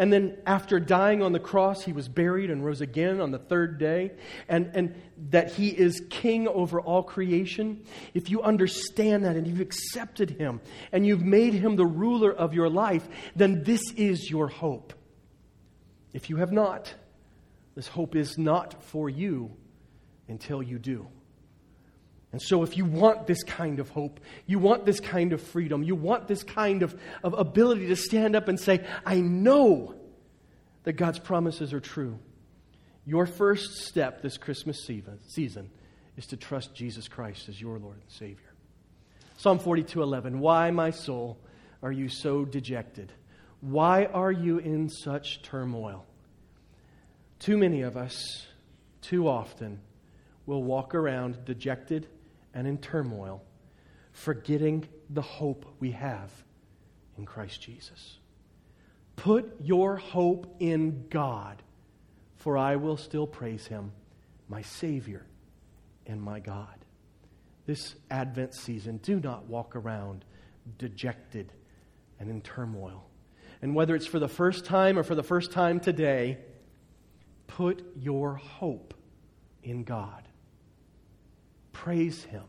and 0.00 0.10
then 0.10 0.38
after 0.46 0.80
dying 0.80 1.22
on 1.22 1.32
the 1.32 1.38
cross, 1.38 1.82
he 1.82 1.92
was 1.92 2.08
buried 2.08 2.48
and 2.48 2.64
rose 2.64 2.80
again 2.80 3.20
on 3.20 3.32
the 3.32 3.38
third 3.38 3.78
day, 3.78 4.12
and, 4.48 4.70
and 4.72 4.94
that 5.28 5.52
he 5.52 5.68
is 5.68 6.00
king 6.08 6.48
over 6.48 6.80
all 6.80 7.02
creation. 7.02 7.84
If 8.14 8.30
you 8.30 8.40
understand 8.40 9.26
that 9.26 9.36
and 9.36 9.46
you've 9.46 9.60
accepted 9.60 10.30
him 10.30 10.62
and 10.90 11.06
you've 11.06 11.20
made 11.20 11.52
him 11.52 11.76
the 11.76 11.84
ruler 11.84 12.32
of 12.32 12.54
your 12.54 12.70
life, 12.70 13.06
then 13.36 13.62
this 13.62 13.82
is 13.94 14.30
your 14.30 14.48
hope. 14.48 14.94
If 16.14 16.30
you 16.30 16.36
have 16.36 16.50
not, 16.50 16.94
this 17.74 17.86
hope 17.86 18.16
is 18.16 18.38
not 18.38 18.82
for 18.82 19.10
you 19.10 19.54
until 20.28 20.62
you 20.62 20.78
do. 20.78 21.08
And 22.32 22.40
so, 22.40 22.62
if 22.62 22.76
you 22.76 22.84
want 22.84 23.26
this 23.26 23.42
kind 23.42 23.80
of 23.80 23.90
hope, 23.90 24.20
you 24.46 24.60
want 24.60 24.86
this 24.86 25.00
kind 25.00 25.32
of 25.32 25.40
freedom, 25.40 25.82
you 25.82 25.96
want 25.96 26.28
this 26.28 26.44
kind 26.44 26.82
of, 26.82 26.98
of 27.24 27.34
ability 27.34 27.88
to 27.88 27.96
stand 27.96 28.36
up 28.36 28.46
and 28.46 28.58
say, 28.58 28.86
I 29.04 29.20
know 29.20 29.96
that 30.84 30.92
God's 30.92 31.18
promises 31.18 31.72
are 31.72 31.80
true, 31.80 32.18
your 33.04 33.26
first 33.26 33.78
step 33.86 34.22
this 34.22 34.36
Christmas 34.36 34.86
season 35.28 35.70
is 36.16 36.26
to 36.26 36.36
trust 36.36 36.74
Jesus 36.74 37.08
Christ 37.08 37.48
as 37.48 37.60
your 37.60 37.78
Lord 37.78 37.96
and 37.96 38.10
Savior. 38.10 38.52
Psalm 39.36 39.58
42 39.58 40.00
11. 40.00 40.38
Why, 40.38 40.70
my 40.70 40.90
soul, 40.90 41.38
are 41.82 41.90
you 41.90 42.08
so 42.08 42.44
dejected? 42.44 43.12
Why 43.60 44.04
are 44.04 44.30
you 44.30 44.58
in 44.58 44.88
such 44.88 45.42
turmoil? 45.42 46.06
Too 47.40 47.58
many 47.58 47.82
of 47.82 47.96
us, 47.96 48.46
too 49.00 49.28
often, 49.28 49.80
will 50.46 50.62
walk 50.62 50.94
around 50.94 51.44
dejected 51.44 52.06
and 52.54 52.66
in 52.66 52.78
turmoil, 52.78 53.42
forgetting 54.12 54.88
the 55.08 55.22
hope 55.22 55.66
we 55.78 55.92
have 55.92 56.30
in 57.16 57.26
Christ 57.26 57.60
Jesus. 57.60 58.18
Put 59.16 59.54
your 59.60 59.96
hope 59.96 60.56
in 60.60 61.06
God, 61.10 61.62
for 62.36 62.56
I 62.56 62.76
will 62.76 62.96
still 62.96 63.26
praise 63.26 63.66
him, 63.66 63.92
my 64.48 64.62
Savior 64.62 65.26
and 66.06 66.20
my 66.20 66.40
God. 66.40 66.74
This 67.66 67.94
Advent 68.10 68.54
season, 68.54 68.96
do 68.98 69.20
not 69.20 69.46
walk 69.46 69.76
around 69.76 70.24
dejected 70.78 71.52
and 72.18 72.30
in 72.30 72.40
turmoil. 72.40 73.04
And 73.62 73.74
whether 73.74 73.94
it's 73.94 74.06
for 74.06 74.18
the 74.18 74.28
first 74.28 74.64
time 74.64 74.98
or 74.98 75.02
for 75.02 75.14
the 75.14 75.22
first 75.22 75.52
time 75.52 75.80
today, 75.80 76.38
put 77.46 77.84
your 77.96 78.36
hope 78.36 78.94
in 79.62 79.84
God. 79.84 80.26
Praise 81.80 82.22
Him 82.24 82.42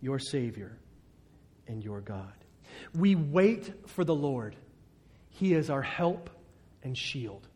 your 0.00 0.20
Savior 0.20 0.78
and 1.66 1.82
your 1.82 2.00
God. 2.00 2.32
We 2.94 3.16
wait 3.16 3.88
for 3.88 4.04
the 4.04 4.14
Lord. 4.14 4.54
He 5.30 5.54
is 5.54 5.70
our 5.70 5.82
help 5.82 6.30
and 6.84 6.96
shield. 6.96 7.48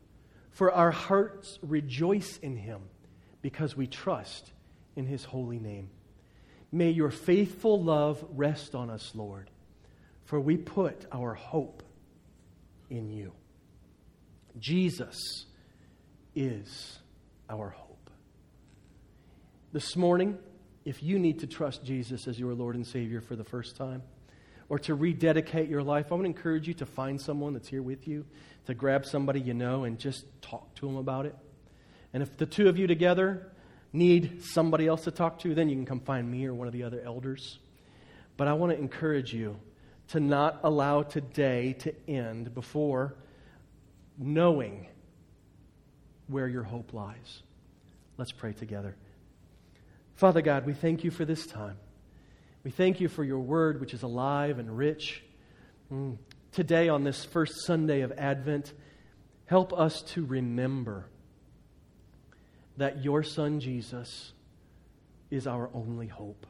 For 0.50 0.72
our 0.72 0.90
hearts 0.90 1.60
rejoice 1.62 2.36
in 2.38 2.56
Him 2.56 2.80
because 3.42 3.76
we 3.76 3.86
trust 3.86 4.50
in 4.96 5.06
His 5.06 5.22
holy 5.22 5.60
name. 5.60 5.88
May 6.72 6.90
your 6.90 7.12
faithful 7.12 7.80
love 7.80 8.24
rest 8.30 8.74
on 8.74 8.90
us, 8.90 9.12
Lord, 9.14 9.50
for 10.24 10.40
we 10.40 10.56
put 10.56 11.06
our 11.12 11.34
hope 11.34 11.84
in 12.90 13.08
you. 13.08 13.30
Jesus 14.58 15.46
is 16.34 16.98
our 17.48 17.68
hope. 17.68 18.10
This 19.72 19.94
morning, 19.94 20.38
if 20.84 21.02
you 21.02 21.18
need 21.18 21.40
to 21.40 21.46
trust 21.46 21.84
Jesus 21.84 22.26
as 22.26 22.38
your 22.38 22.54
Lord 22.54 22.74
and 22.74 22.86
Savior 22.86 23.20
for 23.20 23.36
the 23.36 23.44
first 23.44 23.76
time, 23.76 24.02
or 24.68 24.78
to 24.80 24.94
rededicate 24.94 25.68
your 25.68 25.82
life, 25.82 26.06
I 26.10 26.14
want 26.14 26.24
to 26.24 26.30
encourage 26.30 26.66
you 26.66 26.74
to 26.74 26.86
find 26.86 27.20
someone 27.20 27.52
that's 27.52 27.68
here 27.68 27.82
with 27.82 28.08
you, 28.08 28.24
to 28.66 28.74
grab 28.74 29.04
somebody 29.04 29.40
you 29.40 29.54
know 29.54 29.84
and 29.84 29.98
just 29.98 30.24
talk 30.40 30.74
to 30.76 30.86
them 30.86 30.96
about 30.96 31.26
it. 31.26 31.36
And 32.12 32.22
if 32.22 32.36
the 32.36 32.46
two 32.46 32.68
of 32.68 32.78
you 32.78 32.86
together 32.86 33.52
need 33.92 34.42
somebody 34.44 34.86
else 34.86 35.04
to 35.04 35.10
talk 35.10 35.38
to, 35.40 35.54
then 35.54 35.68
you 35.68 35.76
can 35.76 35.84
come 35.84 36.00
find 36.00 36.30
me 36.30 36.46
or 36.46 36.54
one 36.54 36.66
of 36.66 36.72
the 36.72 36.84
other 36.84 37.02
elders. 37.04 37.58
But 38.36 38.48
I 38.48 38.54
want 38.54 38.72
to 38.72 38.78
encourage 38.78 39.34
you 39.34 39.58
to 40.08 40.20
not 40.20 40.60
allow 40.62 41.02
today 41.02 41.74
to 41.80 41.94
end 42.08 42.54
before 42.54 43.14
knowing 44.18 44.88
where 46.28 46.48
your 46.48 46.62
hope 46.62 46.92
lies. 46.92 47.42
Let's 48.16 48.32
pray 48.32 48.52
together. 48.52 48.96
Father 50.22 50.40
God, 50.40 50.66
we 50.66 50.72
thank 50.72 51.02
you 51.02 51.10
for 51.10 51.24
this 51.24 51.48
time. 51.48 51.76
We 52.62 52.70
thank 52.70 53.00
you 53.00 53.08
for 53.08 53.24
your 53.24 53.40
word, 53.40 53.80
which 53.80 53.92
is 53.92 54.04
alive 54.04 54.60
and 54.60 54.78
rich. 54.78 55.20
Mm. 55.92 56.16
Today, 56.52 56.88
on 56.88 57.02
this 57.02 57.24
first 57.24 57.66
Sunday 57.66 58.02
of 58.02 58.12
Advent, 58.12 58.72
help 59.46 59.72
us 59.72 60.00
to 60.12 60.24
remember 60.24 61.06
that 62.76 63.02
your 63.02 63.24
Son 63.24 63.58
Jesus 63.58 64.32
is 65.32 65.48
our 65.48 65.68
only 65.74 66.06
hope. 66.06 66.46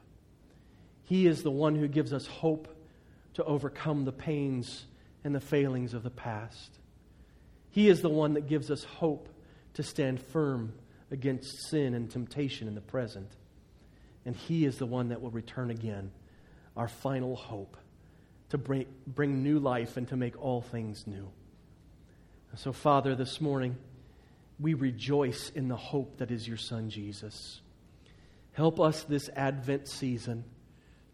He 1.04 1.26
is 1.26 1.42
the 1.42 1.50
one 1.50 1.74
who 1.74 1.88
gives 1.88 2.12
us 2.12 2.26
hope 2.26 2.68
to 3.32 3.44
overcome 3.44 4.04
the 4.04 4.12
pains 4.12 4.84
and 5.24 5.34
the 5.34 5.40
failings 5.40 5.94
of 5.94 6.02
the 6.02 6.10
past. 6.10 6.78
He 7.70 7.88
is 7.88 8.02
the 8.02 8.10
one 8.10 8.34
that 8.34 8.48
gives 8.48 8.70
us 8.70 8.84
hope 8.84 9.30
to 9.72 9.82
stand 9.82 10.20
firm 10.20 10.74
against 11.10 11.70
sin 11.70 11.94
and 11.94 12.10
temptation 12.10 12.68
in 12.68 12.74
the 12.74 12.82
present 12.82 13.30
and 14.24 14.36
He 14.36 14.64
is 14.64 14.78
the 14.78 14.86
one 14.86 15.08
that 15.08 15.20
will 15.20 15.30
return 15.30 15.70
again, 15.70 16.10
our 16.76 16.88
final 16.88 17.36
hope 17.36 17.76
to 18.50 18.58
bring, 18.58 18.86
bring 19.06 19.42
new 19.42 19.58
life 19.58 19.96
and 19.96 20.06
to 20.08 20.16
make 20.16 20.38
all 20.38 20.60
things 20.60 21.06
new. 21.06 21.30
So, 22.56 22.72
Father, 22.72 23.14
this 23.14 23.40
morning, 23.40 23.78
we 24.60 24.74
rejoice 24.74 25.50
in 25.54 25.68
the 25.68 25.76
hope 25.76 26.18
that 26.18 26.30
is 26.30 26.46
your 26.46 26.58
Son, 26.58 26.90
Jesus. 26.90 27.62
Help 28.52 28.78
us 28.78 29.04
this 29.04 29.30
Advent 29.34 29.88
season 29.88 30.44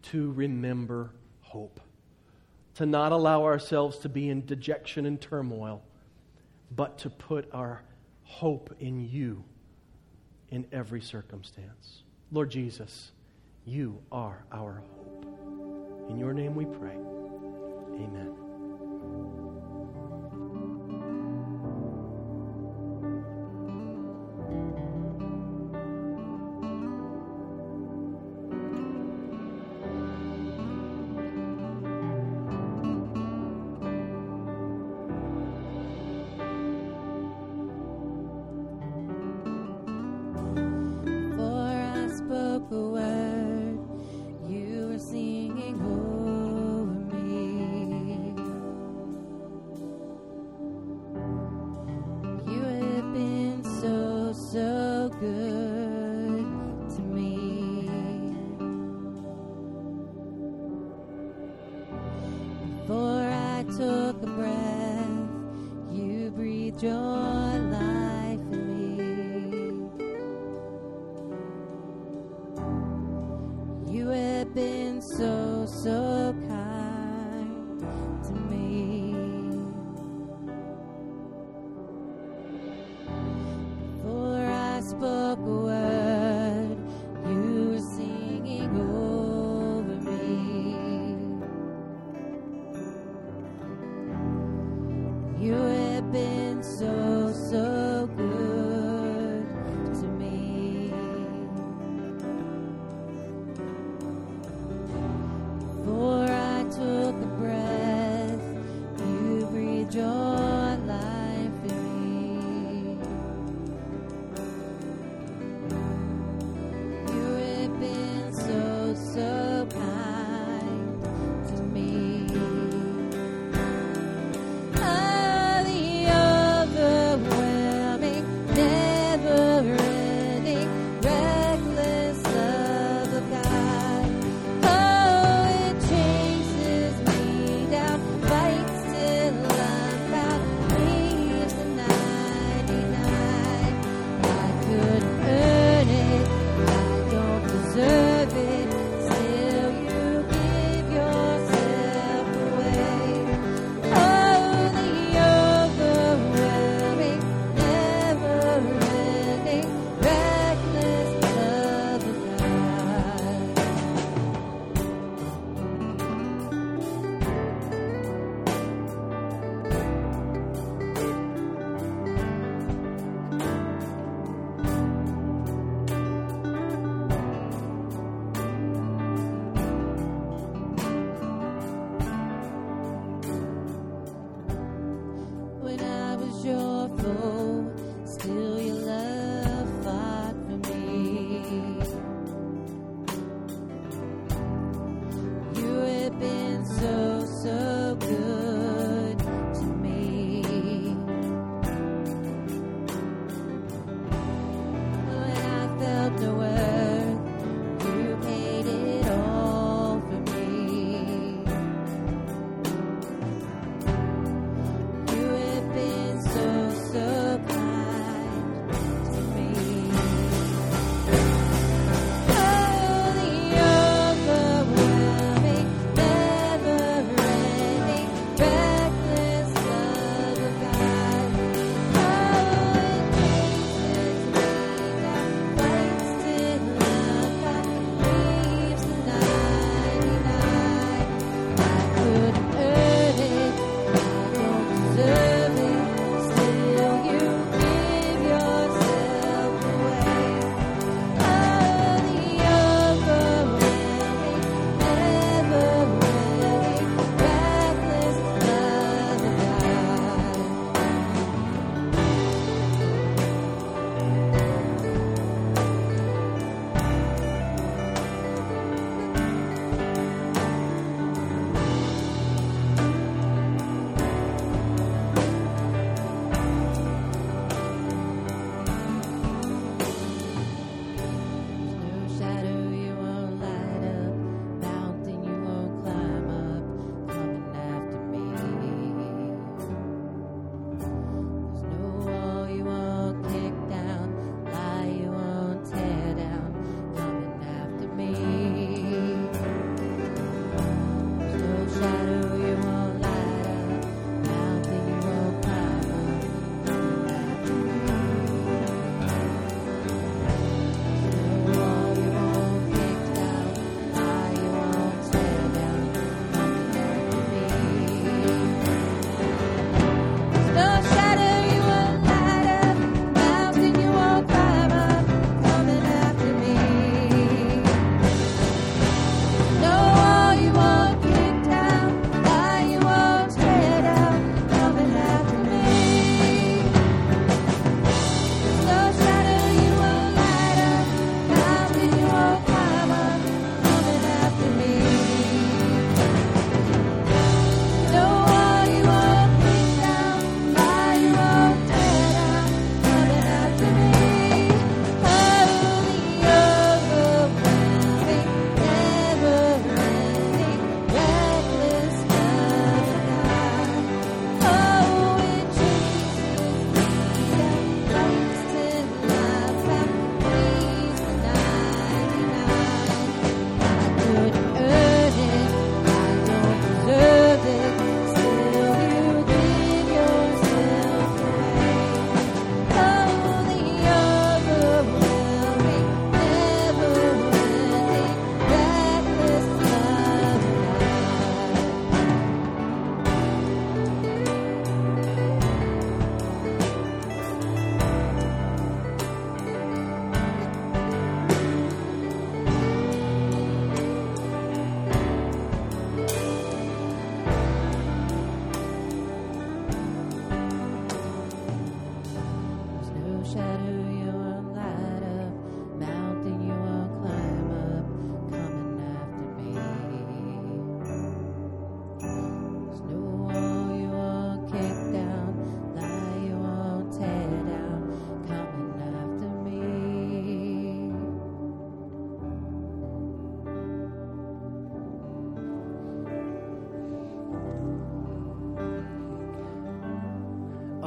to 0.01 0.33
remember 0.33 1.11
hope, 1.39 1.79
to 2.75 2.85
not 2.85 3.13
allow 3.13 3.45
ourselves 3.45 3.99
to 3.99 4.09
be 4.09 4.27
in 4.27 4.45
dejection 4.45 5.05
and 5.05 5.21
turmoil, 5.21 5.81
but 6.75 6.97
to 6.99 7.09
put 7.09 7.49
our 7.53 7.81
hope 8.23 8.75
in 8.79 8.99
you 8.99 9.45
in 10.49 10.67
every 10.73 11.01
circumstance. 11.01 12.03
Lord 12.31 12.51
Jesus, 12.51 13.11
you 13.65 13.99
are 14.11 14.43
our 14.51 14.73
hope. 14.73 15.25
In 16.09 16.19
your 16.19 16.33
name 16.33 16.53
we 16.55 16.65
pray. 16.65 16.95
Amen. 16.95 18.48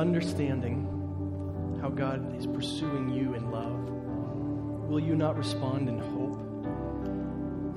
Understanding 0.03 1.79
how 1.81 1.89
God 1.89 2.37
is 2.37 2.45
pursuing 2.45 3.11
you 3.11 3.35
in 3.35 3.53
love, 3.53 3.89
will 4.89 4.99
you 4.99 5.15
not 5.15 5.39
respond 5.39 5.89
in 5.89 5.97
hope 5.97 6.41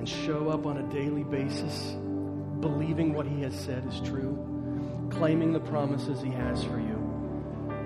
and 0.00 0.08
show 0.08 0.48
up 0.48 0.66
on 0.66 0.78
a 0.78 0.92
daily 0.92 1.22
basis, 1.22 1.94
believing 2.58 3.14
what 3.14 3.28
He 3.28 3.42
has 3.42 3.54
said 3.54 3.86
is 3.86 4.00
true, 4.00 4.36
claiming 5.08 5.52
the 5.52 5.60
promises 5.60 6.20
He 6.20 6.30
has 6.30 6.64
for 6.64 6.80
you, 6.80 6.96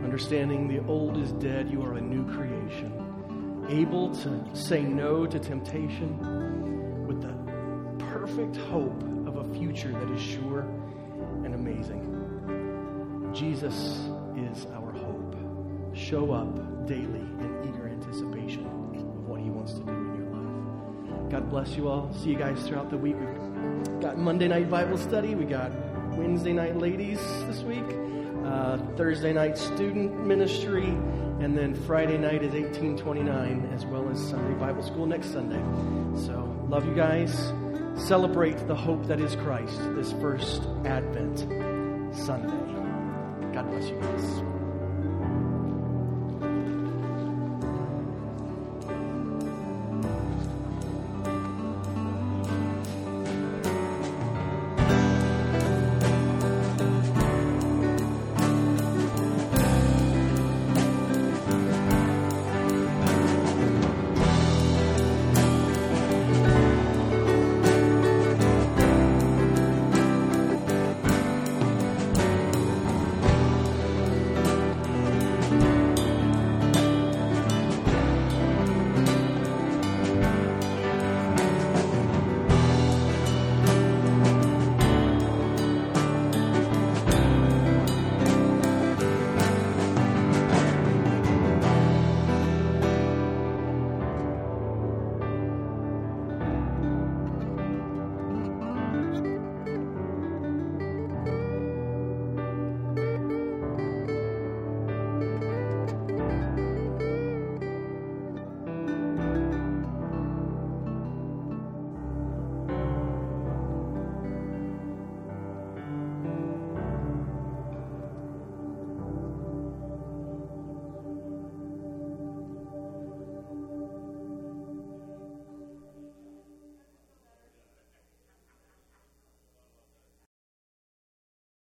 understanding 0.02 0.68
the 0.68 0.82
old 0.86 1.18
is 1.18 1.32
dead, 1.32 1.70
you 1.70 1.82
are 1.82 1.98
a 1.98 2.00
new 2.00 2.24
creation, 2.34 3.66
able 3.68 4.08
to 4.22 4.42
say 4.56 4.82
no 4.82 5.26
to 5.26 5.38
temptation 5.38 7.06
with 7.06 7.20
the 7.20 8.04
perfect 8.06 8.56
hope 8.56 9.02
of 9.26 9.36
a 9.36 9.54
future 9.54 9.92
that 9.92 10.10
is 10.10 10.22
sure 10.22 10.60
and 11.44 11.54
amazing. 11.54 12.06
Jesus 13.34 14.08
is 14.50 14.66
our 14.66 14.92
hope. 14.92 15.36
Show 15.94 16.32
up 16.32 16.86
daily 16.86 17.20
in 17.20 17.64
eager 17.68 17.88
anticipation 17.88 18.66
of 18.66 19.28
what 19.28 19.40
He 19.40 19.50
wants 19.50 19.74
to 19.74 19.80
do 19.80 19.90
in 19.92 20.14
your 20.16 21.20
life. 21.20 21.30
God 21.30 21.50
bless 21.50 21.76
you 21.76 21.88
all. 21.88 22.12
See 22.14 22.30
you 22.30 22.36
guys 22.36 22.60
throughout 22.66 22.90
the 22.90 22.98
week. 22.98 23.16
We've 23.16 24.00
got 24.00 24.18
Monday 24.18 24.48
night 24.48 24.70
Bible 24.70 24.98
study. 24.98 25.34
We 25.34 25.44
got 25.44 25.72
Wednesday 26.16 26.52
night 26.52 26.76
ladies 26.76 27.20
this 27.46 27.62
week. 27.62 27.84
Uh, 28.44 28.78
Thursday 28.96 29.32
night 29.32 29.56
student 29.56 30.26
ministry, 30.26 30.86
and 30.86 31.56
then 31.56 31.74
Friday 31.74 32.18
night 32.18 32.42
is 32.42 32.52
1829, 32.52 33.70
as 33.72 33.84
well 33.86 34.08
as 34.08 34.18
Sunday 34.18 34.58
Bible 34.58 34.82
school 34.82 35.06
next 35.06 35.32
Sunday. 35.32 35.60
So, 36.26 36.66
love 36.68 36.86
you 36.86 36.94
guys. 36.94 37.52
Celebrate 37.96 38.66
the 38.66 38.74
hope 38.74 39.06
that 39.06 39.20
is 39.20 39.36
Christ 39.36 39.78
this 39.94 40.12
first 40.12 40.62
Advent 40.84 41.40
Sunday. 42.16 42.70
God 43.52 43.68
bless 43.70 43.88
you 43.88 43.96
guys. 44.00 44.59